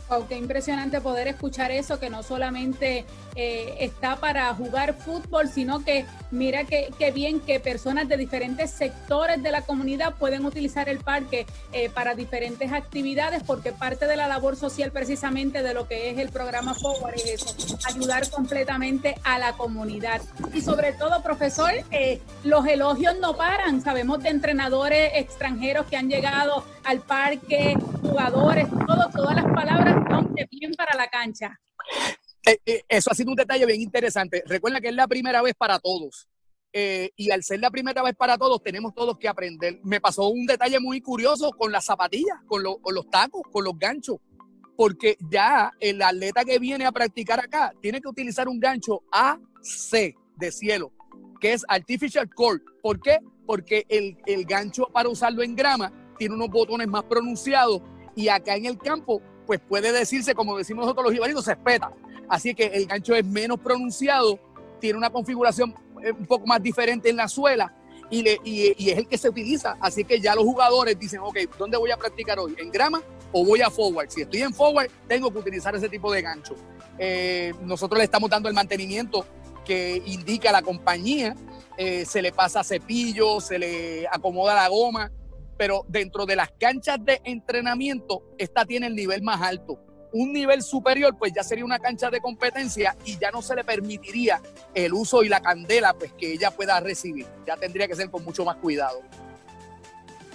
Wow, 0.08 0.28
qué 0.28 0.36
impresionante 0.36 1.00
poder 1.00 1.26
escuchar 1.26 1.72
eso, 1.72 1.98
que 1.98 2.10
no 2.10 2.22
solamente 2.22 3.04
eh, 3.34 3.76
está 3.80 4.16
para 4.16 4.54
jugar 4.54 4.94
fútbol, 4.94 5.48
sino 5.48 5.84
que 5.84 6.06
mira 6.30 6.64
qué 6.64 7.10
bien 7.12 7.40
que 7.40 7.58
personas 7.58 8.08
de 8.08 8.16
diferentes 8.16 8.70
sectores 8.70 9.42
de 9.42 9.50
la 9.50 9.62
comunidad 9.62 10.14
pueden 10.14 10.44
utilizar 10.44 10.88
el 10.88 10.98
parque 10.98 11.44
eh, 11.72 11.90
para 11.90 12.14
diferentes 12.14 12.72
actividades, 12.72 13.42
porque 13.42 13.72
parte 13.72 14.06
de 14.06 14.16
la 14.16 14.28
labor 14.28 14.54
social 14.54 14.92
precisamente 14.92 15.64
de 15.64 15.74
lo 15.74 15.88
que 15.88 16.10
es 16.10 16.18
el 16.18 16.28
programa 16.28 16.74
Forward 16.74 17.16
es 17.16 17.42
eso, 17.42 17.76
ayudar 17.88 18.30
completamente 18.30 19.16
a 19.24 19.40
la 19.40 19.54
comunidad. 19.54 20.20
Y 20.54 20.60
sobre 20.60 20.92
todo, 20.92 21.20
profesor, 21.20 21.72
eh, 21.90 22.20
los 22.44 22.64
elogios 22.66 23.16
no 23.20 23.36
paran. 23.36 23.82
Sabemos 23.82 24.22
de 24.22 24.28
entrenadores 24.28 25.10
extranjeros 25.14 25.86
que 25.86 25.96
han 25.96 26.08
llegado 26.08 26.64
al 26.84 27.00
parque, 27.00 27.76
jugadores, 28.00 28.68
todo, 28.86 29.10
todas 29.12 29.34
las 29.34 29.46
palabras 29.52 29.96
bien 30.50 30.74
para 30.74 30.96
la 30.96 31.08
cancha. 31.26 31.60
Eh, 32.46 32.58
eh, 32.64 32.82
eso 32.88 33.10
ha 33.10 33.14
sido 33.14 33.30
un 33.30 33.36
detalle 33.36 33.66
bien 33.66 33.80
interesante. 33.80 34.42
Recuerda 34.46 34.80
que 34.80 34.88
es 34.88 34.94
la 34.94 35.08
primera 35.08 35.42
vez 35.42 35.54
para 35.54 35.78
todos. 35.78 36.28
Eh, 36.72 37.10
y 37.16 37.30
al 37.30 37.42
ser 37.42 37.60
la 37.60 37.70
primera 37.70 38.02
vez 38.02 38.14
para 38.14 38.36
todos, 38.36 38.62
tenemos 38.62 38.94
todos 38.94 39.18
que 39.18 39.28
aprender. 39.28 39.80
Me 39.82 40.00
pasó 40.00 40.28
un 40.28 40.46
detalle 40.46 40.78
muy 40.78 41.00
curioso 41.00 41.50
con 41.52 41.72
las 41.72 41.84
zapatillas, 41.86 42.36
con, 42.46 42.62
con 42.80 42.94
los 42.94 43.08
tacos, 43.10 43.42
con 43.50 43.64
los 43.64 43.78
ganchos. 43.78 44.18
Porque 44.76 45.16
ya 45.30 45.72
el 45.80 46.02
atleta 46.02 46.44
que 46.44 46.58
viene 46.58 46.84
a 46.84 46.92
practicar 46.92 47.40
acá 47.40 47.72
tiene 47.80 48.00
que 48.00 48.08
utilizar 48.08 48.46
un 48.46 48.60
gancho 48.60 49.02
AC 49.10 50.14
de 50.36 50.52
cielo, 50.52 50.92
que 51.40 51.54
es 51.54 51.64
Artificial 51.66 52.28
Core. 52.32 52.60
¿Por 52.82 53.00
qué? 53.00 53.18
Porque 53.46 53.86
el, 53.88 54.18
el 54.26 54.44
gancho 54.44 54.86
para 54.92 55.08
usarlo 55.08 55.42
en 55.42 55.56
grama 55.56 55.90
tiene 56.18 56.34
unos 56.34 56.50
botones 56.50 56.88
más 56.88 57.04
pronunciados 57.04 57.80
y 58.14 58.28
acá 58.28 58.54
en 58.54 58.66
el 58.66 58.78
campo 58.78 59.22
pues 59.46 59.60
puede 59.60 59.92
decirse, 59.92 60.34
como 60.34 60.56
decimos 60.56 60.84
nosotros 60.84 61.06
los 61.06 61.14
ibaritos, 61.14 61.44
se 61.44 61.52
espeta. 61.52 61.92
Así 62.28 62.54
que 62.54 62.66
el 62.66 62.86
gancho 62.86 63.14
es 63.14 63.24
menos 63.24 63.60
pronunciado, 63.60 64.38
tiene 64.80 64.98
una 64.98 65.10
configuración 65.10 65.74
eh, 66.02 66.12
un 66.12 66.26
poco 66.26 66.46
más 66.46 66.62
diferente 66.62 67.08
en 67.08 67.16
la 67.16 67.28
suela 67.28 67.72
y, 68.10 68.22
le, 68.22 68.38
y, 68.44 68.90
es 68.90 68.98
el 68.98 69.06
que 69.06 69.18
se 69.18 69.28
utiliza. 69.28 69.76
Así 69.80 70.04
que 70.04 70.20
ya 70.20 70.34
los 70.34 70.44
jugadores 70.44 70.98
dicen, 70.98 71.20
ok, 71.20 71.38
¿dónde 71.58 71.76
voy 71.76 71.90
a 71.90 71.96
practicar 71.96 72.38
hoy? 72.38 72.54
¿En 72.58 72.70
grama 72.70 73.02
o 73.32 73.44
voy 73.44 73.60
a 73.62 73.70
forward? 73.70 74.10
Si 74.10 74.22
estoy 74.22 74.42
en 74.42 74.52
forward, 74.52 74.90
tengo 75.08 75.30
que 75.32 75.38
utilizar 75.38 75.74
ese 75.74 75.88
tipo 75.88 76.12
de 76.12 76.22
gancho. 76.22 76.54
Eh, 76.98 77.54
nosotros 77.62 77.98
le 77.98 78.04
estamos 78.04 78.30
dando 78.30 78.48
el 78.48 78.54
mantenimiento 78.54 79.26
que 79.64 80.02
indica 80.06 80.52
la 80.52 80.62
compañía, 80.62 81.34
eh, 81.76 82.04
se 82.06 82.22
le 82.22 82.32
pasa 82.32 82.62
cepillo, 82.64 83.40
se 83.40 83.58
le 83.58 84.06
acomoda 84.08 84.54
la 84.54 84.68
goma, 84.68 85.10
pero 85.56 85.84
dentro 85.88 86.26
de 86.26 86.36
las 86.36 86.50
canchas 86.52 86.98
de 87.04 87.20
entrenamiento, 87.24 88.22
esta 88.38 88.64
tiene 88.64 88.86
el 88.86 88.94
nivel 88.94 89.22
más 89.22 89.40
alto. 89.42 89.80
Un 90.12 90.32
nivel 90.32 90.62
superior, 90.62 91.16
pues 91.18 91.32
ya 91.34 91.42
sería 91.42 91.64
una 91.64 91.78
cancha 91.78 92.10
de 92.10 92.20
competencia 92.20 92.96
y 93.04 93.18
ya 93.18 93.30
no 93.30 93.42
se 93.42 93.54
le 93.54 93.64
permitiría 93.64 94.40
el 94.74 94.94
uso 94.94 95.22
y 95.22 95.28
la 95.28 95.40
candela 95.40 95.94
pues, 95.94 96.12
que 96.12 96.32
ella 96.32 96.50
pueda 96.50 96.80
recibir. 96.80 97.26
Ya 97.46 97.56
tendría 97.56 97.86
que 97.88 97.96
ser 97.96 98.10
con 98.10 98.24
mucho 98.24 98.44
más 98.44 98.56
cuidado. 98.56 99.02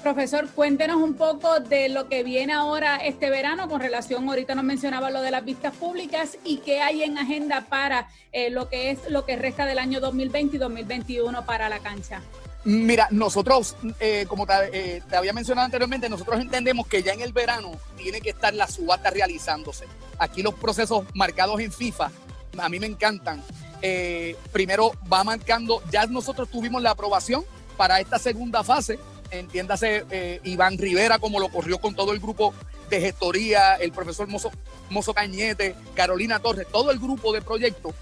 Profesor, 0.03 0.49
cuéntenos 0.49 0.97
un 0.97 1.13
poco 1.13 1.59
de 1.59 1.87
lo 1.87 2.09
que 2.09 2.23
viene 2.23 2.53
ahora 2.53 2.97
este 2.97 3.29
verano 3.29 3.69
con 3.69 3.79
relación, 3.79 4.27
ahorita 4.27 4.55
nos 4.55 4.63
mencionaba 4.63 5.11
lo 5.11 5.21
de 5.21 5.29
las 5.29 5.45
vistas 5.45 5.75
públicas 5.75 6.39
y 6.43 6.57
qué 6.57 6.81
hay 6.81 7.03
en 7.03 7.19
agenda 7.19 7.65
para 7.69 8.09
eh, 8.31 8.49
lo 8.49 8.67
que 8.67 8.89
es 8.89 9.11
lo 9.11 9.25
que 9.25 9.35
resta 9.35 9.67
del 9.67 9.77
año 9.77 9.99
2020 9.99 10.55
y 10.55 10.59
2021 10.59 11.45
para 11.45 11.69
la 11.69 11.79
cancha. 11.79 12.23
Mira, 12.63 13.07
nosotros, 13.09 13.75
eh, 13.99 14.25
como 14.27 14.45
eh, 14.71 15.01
te, 15.09 15.15
había 15.15 15.33
mencionado 15.33 15.65
anteriormente, 15.65 16.09
nosotros 16.09 16.39
entendemos 16.39 16.85
que 16.87 17.01
ya 17.01 17.13
en 17.13 17.21
el 17.21 17.33
verano 17.33 17.71
tiene 17.97 18.21
que 18.21 18.29
estar 18.29 18.53
la 18.53 18.67
subasta 18.67 19.09
realizándose. 19.09 19.85
Aquí 20.19 20.43
los 20.43 20.53
procesos 20.53 21.05
marcados 21.15 21.59
en 21.59 21.71
FIFA, 21.71 22.11
a 22.59 22.69
mí 22.69 22.79
me 22.79 22.85
encantan. 22.85 23.41
Eh, 23.81 24.35
primero 24.51 24.91
va 25.11 25.23
marcando, 25.23 25.81
ya 25.91 26.05
nosotros 26.05 26.49
tuvimos 26.49 26.83
la 26.83 26.91
aprobación 26.91 27.43
para 27.77 27.99
esta 27.99 28.19
segunda 28.19 28.63
fase, 28.63 28.99
entiéndase 29.31 30.39
Iván 30.43 30.77
Rivera, 30.77 31.17
como 31.17 31.39
lo 31.39 31.49
corrió 31.49 31.79
con 31.79 31.95
todo 31.95 32.11
el 32.11 32.19
grupo 32.19 32.53
de 32.91 33.01
gestoría, 33.01 33.75
el 33.75 33.91
profesor 33.91 34.27
Mozo, 34.27 34.51
Mozo 34.91 35.15
Cañete, 35.15 35.73
Carolina 35.95 36.39
Torres, 36.39 36.67
todo 36.71 36.91
el 36.91 36.99
grupo 36.99 37.33
de 37.33 37.41
proyectos 37.41 37.95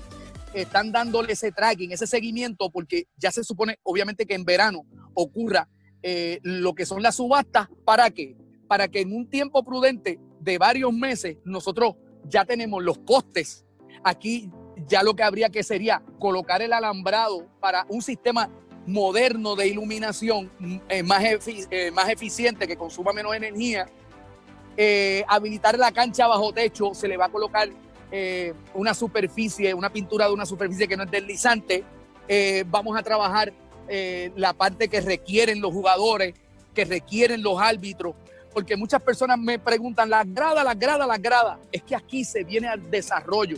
están 0.53 0.91
dándole 0.91 1.33
ese 1.33 1.51
tracking, 1.51 1.91
ese 1.91 2.07
seguimiento, 2.07 2.69
porque 2.69 3.07
ya 3.17 3.31
se 3.31 3.43
supone, 3.43 3.79
obviamente, 3.83 4.25
que 4.25 4.35
en 4.35 4.45
verano 4.45 4.85
ocurra 5.13 5.69
eh, 6.01 6.39
lo 6.43 6.73
que 6.73 6.85
son 6.85 7.01
las 7.01 7.15
subastas. 7.15 7.67
¿Para 7.85 8.09
qué? 8.09 8.35
Para 8.67 8.87
que 8.87 9.01
en 9.01 9.13
un 9.13 9.29
tiempo 9.29 9.63
prudente 9.63 10.19
de 10.39 10.57
varios 10.57 10.93
meses 10.93 11.37
nosotros 11.43 11.95
ya 12.25 12.45
tenemos 12.45 12.83
los 12.83 12.97
postes. 12.99 13.65
Aquí 14.03 14.49
ya 14.87 15.03
lo 15.03 15.15
que 15.15 15.23
habría 15.23 15.49
que 15.49 15.63
sería 15.63 16.03
colocar 16.19 16.61
el 16.61 16.73
alambrado 16.73 17.47
para 17.59 17.85
un 17.89 18.01
sistema 18.01 18.49
moderno 18.85 19.55
de 19.55 19.67
iluminación 19.67 20.49
eh, 20.89 21.03
eh, 21.69 21.91
más 21.91 22.09
eficiente, 22.09 22.67
que 22.67 22.77
consuma 22.77 23.11
menos 23.11 23.35
energía. 23.35 23.87
habilitar 25.27 25.77
la 25.77 25.91
cancha 25.91 26.27
bajo 26.27 26.53
techo, 26.53 26.93
se 26.93 27.07
le 27.07 27.17
va 27.17 27.25
a 27.25 27.29
colocar 27.29 27.69
eh, 28.11 28.53
una 28.73 28.93
superficie, 28.93 29.73
una 29.73 29.91
pintura 29.91 30.27
de 30.27 30.33
una 30.33 30.45
superficie 30.45 30.87
que 30.87 30.97
no 30.97 31.03
es 31.03 31.11
deslizante. 31.11 31.83
Eh, 32.27 32.63
vamos 32.67 32.97
a 32.97 33.03
trabajar 33.03 33.53
eh, 33.87 34.31
la 34.35 34.53
parte 34.53 34.87
que 34.87 35.01
requieren 35.01 35.61
los 35.61 35.71
jugadores, 35.71 36.33
que 36.73 36.85
requieren 36.85 37.43
los 37.43 37.59
árbitros, 37.61 38.15
porque 38.53 38.75
muchas 38.75 39.01
personas 39.01 39.37
me 39.37 39.59
preguntan, 39.59 40.09
las 40.09 40.31
gradas, 40.33 40.63
las 40.63 40.77
gradas, 40.77 41.07
las 41.07 41.21
gradas. 41.21 41.59
Es 41.71 41.83
que 41.83 41.95
aquí 41.95 42.23
se 42.23 42.43
viene 42.43 42.67
al 42.67 42.89
desarrollo 42.89 43.57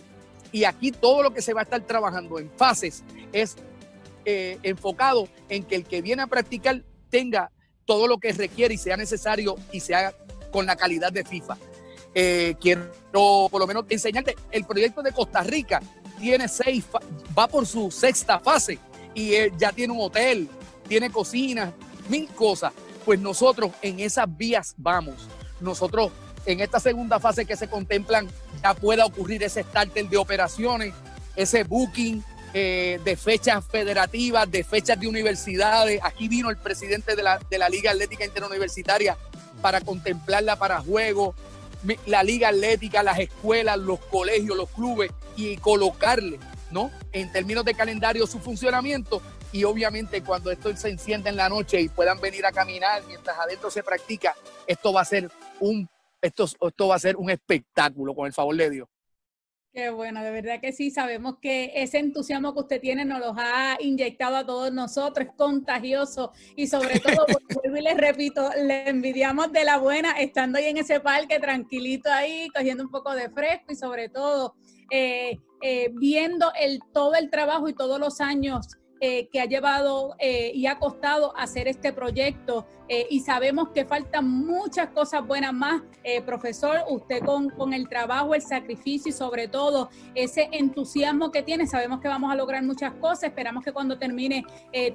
y 0.52 0.66
aquí 0.66 0.92
todo 0.92 1.24
lo 1.24 1.34
que 1.34 1.42
se 1.42 1.54
va 1.54 1.62
a 1.62 1.64
estar 1.64 1.82
trabajando 1.82 2.38
en 2.40 2.50
fases 2.52 3.04
es 3.32 3.56
enfocado 4.24 5.28
en 5.50 5.64
que 5.64 5.76
el 5.76 5.84
que 5.84 6.02
viene 6.02 6.22
a 6.22 6.28
practicar 6.28 6.84
tenga 7.10 7.52
todo 7.86 8.06
lo 8.06 8.20
que 8.20 8.32
requiere 8.34 8.76
y 8.76 8.78
sea 8.78 8.96
necesario 8.96 9.56
y 9.72 9.80
se 9.80 9.96
haga 9.96 10.14
con 10.52 10.66
la 10.66 10.76
calidad 10.76 11.12
de 11.12 11.24
FIFA. 11.24 11.58
Eh, 12.14 12.56
quiero 12.60 12.92
por 13.12 13.60
lo 13.60 13.68
menos 13.68 13.86
enseñarte, 13.90 14.36
el 14.52 14.66
proyecto 14.66 15.02
de 15.02 15.12
Costa 15.12 15.44
Rica 15.44 15.82
tiene 16.20 16.48
seis, 16.48 16.86
va 17.38 17.48
por 17.48 17.66
su 17.66 17.90
sexta 17.90 18.40
fase 18.40 18.80
y 19.14 19.34
ya 19.58 19.72
tiene 19.72 19.94
un 19.94 20.02
hotel, 20.02 20.50
tiene 20.88 21.10
cocinas, 21.10 21.74
mil 22.10 22.28
cosas. 22.30 22.74
Pues 23.06 23.20
nosotros 23.20 23.72
en 23.82 24.00
esas 24.00 24.26
vías 24.38 24.76
vamos. 24.78 25.28
Nosotros 25.60 26.12
en 26.46 26.60
esta 26.60 26.80
segunda 26.80 27.20
fase 27.20 27.46
que 27.46 27.56
se 27.56 27.68
contemplan 27.68 28.28
ya 28.62 28.74
pueda 28.74 29.06
ocurrir 29.06 29.44
ese 29.44 29.64
starter 29.64 30.08
de 30.08 30.18
operaciones, 30.18 30.94
ese 31.36 31.64
booking 31.64 32.24
eh, 32.54 33.00
de 33.04 33.16
fechas 33.16 33.64
federativas, 33.66 34.50
de 34.50 34.64
fechas 34.64 35.00
de 35.00 35.08
universidades. 35.08 36.00
Aquí 36.04 36.28
vino 36.28 36.50
el 36.50 36.58
presidente 36.58 37.16
de 37.16 37.24
la, 37.24 37.40
de 37.50 37.58
la 37.58 37.70
Liga 37.70 37.92
Atlética 37.92 38.26
Interuniversitaria 38.26 39.18
para 39.62 39.82
contemplarla 39.82 40.58
para 40.58 40.82
juegos, 40.82 41.36
la 42.06 42.24
Liga 42.24 42.50
Atlética, 42.50 43.04
las 43.04 43.20
escuelas, 43.20 43.78
los 43.78 44.00
colegios, 44.00 44.56
los 44.56 44.70
clubes 44.70 45.12
y 45.36 45.58
colocarle, 45.58 46.40
¿no? 46.72 46.92
En 47.12 47.32
términos 47.32 47.66
de 47.66 47.74
calendario 47.74 48.28
su 48.28 48.40
funcionamiento 48.40 49.22
y 49.52 49.64
obviamente 49.64 50.24
cuando 50.24 50.52
esto 50.52 50.76
se 50.76 50.90
encienda 50.90 51.30
en 51.30 51.36
la 51.36 51.50
noche 51.50 51.82
y 51.82 51.90
puedan 51.90 52.20
venir 52.22 52.46
a 52.46 52.52
caminar 52.52 53.04
mientras 53.08 53.38
adentro 53.38 53.70
se 53.70 53.84
practica, 53.84 54.36
esto 54.68 54.94
va 54.94 55.02
a 55.02 55.06
ser 55.06 55.30
un 55.60 55.90
esto, 56.22 56.46
esto 56.46 56.88
va 56.88 56.96
a 56.96 57.00
ser 57.00 57.18
un 57.18 57.30
espectáculo 57.30 58.14
con 58.14 58.28
el 58.28 58.34
favor 58.34 58.56
de 58.56 58.70
Dios. 58.70 58.88
Qué 59.74 59.90
bueno, 59.90 60.22
de 60.22 60.32
verdad 60.32 60.60
que 60.60 60.74
sí, 60.74 60.92
sabemos 60.92 61.38
que 61.42 61.72
ese 61.74 62.00
entusiasmo 62.00 62.54
que 62.54 62.60
usted 62.60 62.82
tiene 62.82 63.06
nos 63.06 63.20
los 63.20 63.38
ha 63.38 63.78
inyectado 63.80 64.36
a 64.36 64.46
todos 64.46 64.70
nosotros, 64.74 65.28
es 65.30 65.34
contagioso 65.38 66.34
y 66.58 66.68
sobre 66.68 67.00
todo, 67.00 67.26
vuelvo 67.64 67.78
y 67.78 67.82
les 67.82 67.96
repito, 67.96 68.50
le 68.66 68.90
envidiamos 68.90 69.50
de 69.54 69.64
la 69.64 69.78
buena 69.78 70.12
estando 70.20 70.58
ahí 70.58 70.66
en 70.66 70.78
ese 70.78 71.00
parque 71.00 71.40
tranquilito 71.40 72.12
ahí, 72.12 72.50
cogiendo 72.54 72.84
un 72.84 72.92
poco 72.92 73.16
de 73.16 73.30
fresco 73.30 73.72
y 73.72 73.76
sobre 73.76 74.10
todo 74.10 74.56
eh, 74.90 75.40
eh, 75.62 75.90
viendo 75.94 76.52
el, 76.60 76.82
todo 76.92 77.16
el 77.16 77.30
trabajo 77.30 77.70
y 77.70 77.74
todos 77.74 77.98
los 77.98 78.20
años 78.20 78.68
eh, 79.04 79.30
que 79.32 79.42
ha 79.42 79.46
llevado 79.46 80.16
eh, 80.20 80.52
y 80.54 80.68
ha 80.68 80.78
costado 80.78 81.36
hacer 81.36 81.68
este 81.68 81.92
proyecto 81.92 82.68
eh, 82.88 83.08
y 83.10 83.22
sabemos 83.22 83.70
que 83.70 83.84
faltan 83.84 84.30
muchas 84.30 84.90
cosas 84.90 85.26
buenas 85.26 85.54
más, 85.54 85.82
profesor, 86.28 86.84
usted 86.88 87.24
con, 87.24 87.50
con, 87.50 87.74
el 87.74 87.90
trabajo, 87.90 88.36
el 88.36 88.44
sacrificio 88.44 89.10
y 89.10 89.12
sobre 89.12 89.48
todo 89.48 89.90
ese 90.14 90.50
entusiasmo 90.52 91.32
que 91.32 91.42
tiene, 91.42 91.66
sabemos 91.66 92.00
que 92.00 92.10
vamos 92.10 92.32
a 92.32 92.36
lograr 92.36 92.62
muchas 92.64 92.94
cosas, 92.94 93.24
esperamos 93.24 93.64
que 93.64 93.72
cuando 93.72 93.98
termine 93.98 94.46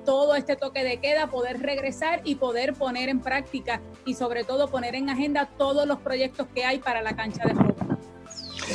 todo 0.04 0.36
este 0.36 0.54
toque 0.54 0.84
de 0.84 0.98
queda 0.98 1.28
poder 1.28 1.60
regresar 1.60 2.22
y 2.24 2.36
poder 2.36 2.74
poner 2.74 3.08
en 3.08 3.20
práctica 3.20 3.80
y 4.04 4.14
sobre 4.14 4.44
todo 4.44 4.68
poner 4.68 4.94
en 4.94 5.10
agenda 5.10 5.46
todos 5.58 5.86
los 5.86 5.98
proyectos 5.98 6.46
que 6.54 6.64
hay 6.64 6.78
para 6.78 7.02
la 7.02 7.16
cancha 7.16 7.44
de 7.44 7.54
fútbol. 7.54 7.98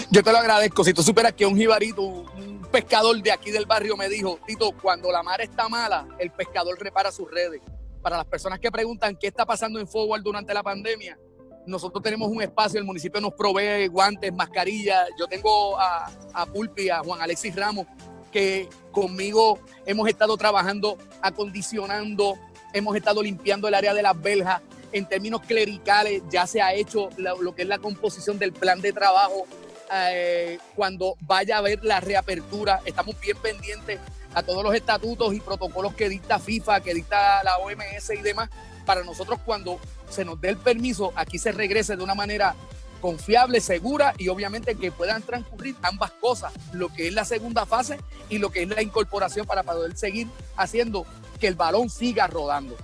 Yo 0.09 0.23
te 0.23 0.31
lo 0.31 0.37
agradezco, 0.37 0.83
si 0.83 0.93
tú 0.93 1.03
superas 1.03 1.33
que 1.33 1.45
un 1.45 1.55
jibarito, 1.55 2.25
pescador 2.71 3.21
de 3.21 3.31
aquí 3.31 3.51
del 3.51 3.65
barrio 3.65 3.97
me 3.97 4.10
dijo, 4.10 4.39
Tito, 4.47 4.71
cuando 4.81 5.12
la 5.12 5.21
mar 5.21 5.41
está 5.41 5.67
mala, 5.69 6.07
el 6.17 6.31
pescador 6.31 6.79
repara 6.79 7.12
sus 7.12 7.29
redes. 7.29 7.62
Para 8.01 8.17
las 8.17 8.25
personas 8.25 8.60
que 8.60 8.71
preguntan 8.71 9.15
qué 9.15 9.27
está 9.27 9.45
pasando 9.45 9.79
en 9.79 9.88
Forward 9.88 10.23
durante 10.23 10.53
la 10.53 10.63
pandemia, 10.63 11.19
nosotros 11.67 12.01
tenemos 12.01 12.29
un 12.29 12.41
espacio, 12.41 12.79
el 12.79 12.86
municipio 12.86 13.21
nos 13.21 13.34
provee 13.34 13.88
guantes, 13.88 14.34
mascarillas. 14.34 15.10
Yo 15.19 15.27
tengo 15.27 15.77
a, 15.79 16.10
a 16.34 16.45
Pulpi, 16.47 16.89
a 16.89 16.99
Juan 16.99 17.21
Alexis 17.21 17.55
Ramos, 17.55 17.86
que 18.31 18.67
conmigo 18.91 19.60
hemos 19.86 20.07
estado 20.07 20.36
trabajando, 20.38 20.97
acondicionando, 21.21 22.36
hemos 22.73 22.95
estado 22.95 23.21
limpiando 23.21 23.67
el 23.67 23.75
área 23.75 23.93
de 23.93 24.01
las 24.01 24.19
beljas. 24.19 24.62
En 24.93 25.05
términos 25.07 25.41
clericales, 25.41 26.23
ya 26.29 26.47
se 26.47 26.62
ha 26.62 26.73
hecho 26.73 27.10
lo 27.17 27.55
que 27.55 27.62
es 27.62 27.67
la 27.67 27.77
composición 27.77 28.39
del 28.39 28.51
plan 28.51 28.81
de 28.81 28.91
trabajo 28.91 29.45
eh, 29.93 30.60
cuando 30.75 31.15
vaya 31.21 31.56
a 31.56 31.60
haber 31.60 31.84
la 31.84 31.99
reapertura. 31.99 32.82
Estamos 32.86 33.19
bien 33.19 33.38
pendientes 33.38 33.99
a 34.34 34.43
todos 34.43 34.63
los 34.63 34.73
estatutos 34.73 35.34
y 35.34 35.39
protocolos 35.39 35.93
que 35.95 36.10
dicta 36.10 36.39
FIFA, 36.39 36.82
que 36.82 36.93
dicta 36.93 37.43
la 37.43 37.58
OMS 37.58 38.10
y 38.12 38.21
demás, 38.21 38.49
para 38.86 39.04
nosotros 39.04 39.39
cuando 39.45 39.80
se 40.10 40.25
nos 40.25 40.39
dé 40.39 40.49
el 40.49 40.58
permiso, 40.58 41.13
aquí 41.15 41.38
se 41.38 41.51
regrese 41.51 41.95
de 41.95 42.04
una 42.04 42.15
manera 42.15 42.56
confiable, 43.01 43.60
segura 43.60 44.13
y 44.17 44.30
obviamente 44.30 44.75
que 44.75 44.91
puedan 44.91 45.23
transcurrir 45.23 45.75
ambas 45.82 46.12
cosas, 46.12 46.54
lo 46.71 46.89
que 46.89 47.08
es 47.08 47.13
la 47.13 47.25
segunda 47.25 47.65
fase 47.65 47.97
y 48.30 48.38
lo 48.38 48.51
que 48.51 48.63
es 48.63 48.69
la 48.69 48.82
incorporación 48.82 49.45
para 49.45 49.63
poder 49.63 49.97
seguir 49.97 50.27
haciendo 50.56 51.06
que 51.39 51.47
el 51.47 51.56
balón 51.56 51.89
siga 51.89 52.27
rodando. 52.27 52.77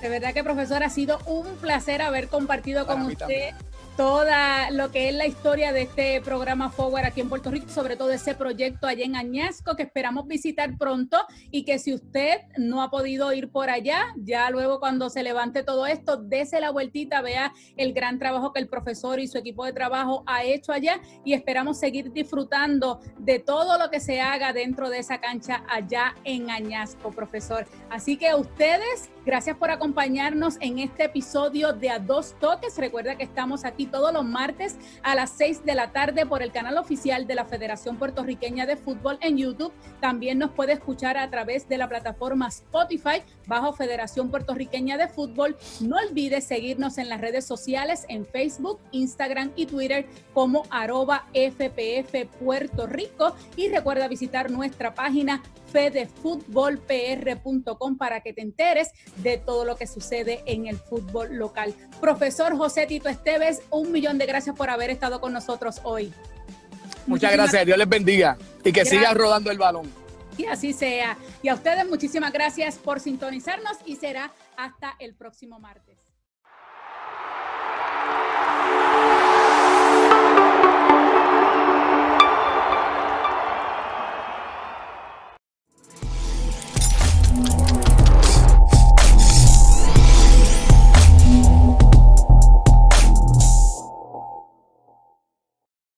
De 0.00 0.08
verdad 0.08 0.32
que 0.32 0.42
profesor 0.42 0.82
ha 0.82 0.90
sido 0.90 1.18
un 1.26 1.46
placer 1.56 2.02
haber 2.02 2.28
compartido 2.28 2.86
con 2.86 3.02
usted 3.02 3.54
toda 3.96 4.70
lo 4.70 4.90
que 4.90 5.08
es 5.08 5.14
la 5.14 5.26
historia 5.26 5.72
de 5.72 5.82
este 5.82 6.20
programa 6.20 6.70
Forward 6.70 7.04
aquí 7.04 7.20
en 7.20 7.28
Puerto 7.28 7.50
Rico, 7.50 7.68
sobre 7.68 7.96
todo 7.96 8.10
ese 8.10 8.34
proyecto 8.34 8.86
allá 8.86 9.04
en 9.04 9.16
Añasco 9.16 9.76
que 9.76 9.82
esperamos 9.82 10.26
visitar 10.26 10.76
pronto 10.78 11.18
y 11.50 11.64
que 11.64 11.78
si 11.78 11.92
usted 11.92 12.40
no 12.56 12.82
ha 12.82 12.90
podido 12.90 13.32
ir 13.32 13.50
por 13.50 13.70
allá, 13.70 14.14
ya 14.16 14.50
luego 14.50 14.80
cuando 14.80 15.10
se 15.10 15.22
levante 15.22 15.62
todo 15.62 15.86
esto, 15.86 16.16
dése 16.16 16.60
la 16.60 16.70
vueltita, 16.70 17.20
vea 17.20 17.52
el 17.76 17.92
gran 17.92 18.18
trabajo 18.18 18.52
que 18.52 18.60
el 18.60 18.68
profesor 18.68 19.20
y 19.20 19.28
su 19.28 19.38
equipo 19.38 19.64
de 19.64 19.72
trabajo 19.72 20.22
ha 20.26 20.44
hecho 20.44 20.72
allá 20.72 21.00
y 21.24 21.34
esperamos 21.34 21.78
seguir 21.78 22.12
disfrutando 22.12 23.00
de 23.18 23.38
todo 23.38 23.78
lo 23.78 23.90
que 23.90 24.00
se 24.00 24.20
haga 24.20 24.52
dentro 24.52 24.88
de 24.88 24.98
esa 24.98 25.20
cancha 25.20 25.64
allá 25.68 26.14
en 26.24 26.50
Añasco, 26.50 27.10
profesor. 27.10 27.66
Así 27.90 28.16
que 28.16 28.34
ustedes, 28.34 29.10
gracias 29.24 29.56
por 29.56 29.70
acompañarnos 29.70 30.56
en 30.60 30.78
este 30.78 31.04
episodio 31.04 31.72
de 31.72 31.90
A 31.90 31.98
Dos 31.98 32.34
Toques. 32.40 32.76
Recuerda 32.76 33.16
que 33.16 33.24
estamos 33.24 33.64
aquí 33.64 33.86
todos 33.86 34.12
los 34.12 34.24
martes 34.24 34.76
a 35.02 35.14
las 35.14 35.30
6 35.30 35.64
de 35.64 35.74
la 35.74 35.92
tarde 35.92 36.26
por 36.26 36.42
el 36.42 36.52
canal 36.52 36.78
oficial 36.78 37.26
de 37.26 37.34
la 37.34 37.44
Federación 37.44 37.96
Puertorriqueña 37.96 38.66
de 38.66 38.76
Fútbol 38.76 39.18
en 39.20 39.38
YouTube. 39.38 39.72
También 40.00 40.38
nos 40.38 40.50
puede 40.50 40.72
escuchar 40.72 41.16
a 41.16 41.30
través 41.30 41.68
de 41.68 41.78
la 41.78 41.88
plataforma 41.88 42.48
Spotify 42.48 43.22
bajo 43.46 43.72
Federación 43.72 44.30
Puertorriqueña 44.30 44.96
de 44.96 45.08
Fútbol. 45.08 45.56
No 45.80 45.96
olvides 45.96 46.44
seguirnos 46.44 46.98
en 46.98 47.08
las 47.08 47.20
redes 47.20 47.44
sociales 47.44 48.04
en 48.08 48.26
Facebook, 48.26 48.80
Instagram 48.90 49.52
y 49.56 49.66
Twitter 49.66 50.06
como 50.34 50.64
arroba 50.70 51.26
FPF 51.32 52.26
Puerto 52.38 52.86
Rico 52.86 53.34
y 53.56 53.68
recuerda 53.68 54.08
visitar 54.08 54.50
nuestra 54.50 54.94
página 54.94 55.42
fedefutbolpr.com 55.72 57.96
para 57.96 58.20
que 58.20 58.32
te 58.32 58.42
enteres 58.42 58.90
de 59.16 59.38
todo 59.38 59.64
lo 59.64 59.76
que 59.76 59.86
sucede 59.86 60.42
en 60.46 60.66
el 60.66 60.76
fútbol 60.76 61.36
local. 61.36 61.74
Profesor 62.00 62.56
José 62.56 62.86
Tito 62.86 63.08
Esteves, 63.08 63.62
un 63.70 63.90
millón 63.90 64.18
de 64.18 64.26
gracias 64.26 64.54
por 64.54 64.70
haber 64.70 64.90
estado 64.90 65.20
con 65.20 65.32
nosotros 65.32 65.80
hoy. 65.82 66.12
Muchas 67.06 67.32
gracias, 67.32 67.66
Dios 67.66 67.78
les 67.78 67.88
bendiga 67.88 68.36
y 68.64 68.72
que 68.72 68.84
siga 68.84 69.12
rodando 69.14 69.50
el 69.50 69.58
balón. 69.58 69.90
Y 70.38 70.46
así 70.46 70.72
sea. 70.72 71.18
Y 71.42 71.48
a 71.48 71.54
ustedes 71.54 71.86
muchísimas 71.88 72.32
gracias 72.32 72.76
por 72.76 73.00
sintonizarnos 73.00 73.76
y 73.84 73.96
será 73.96 74.32
hasta 74.56 74.94
el 74.98 75.14
próximo 75.14 75.58
martes. 75.58 76.01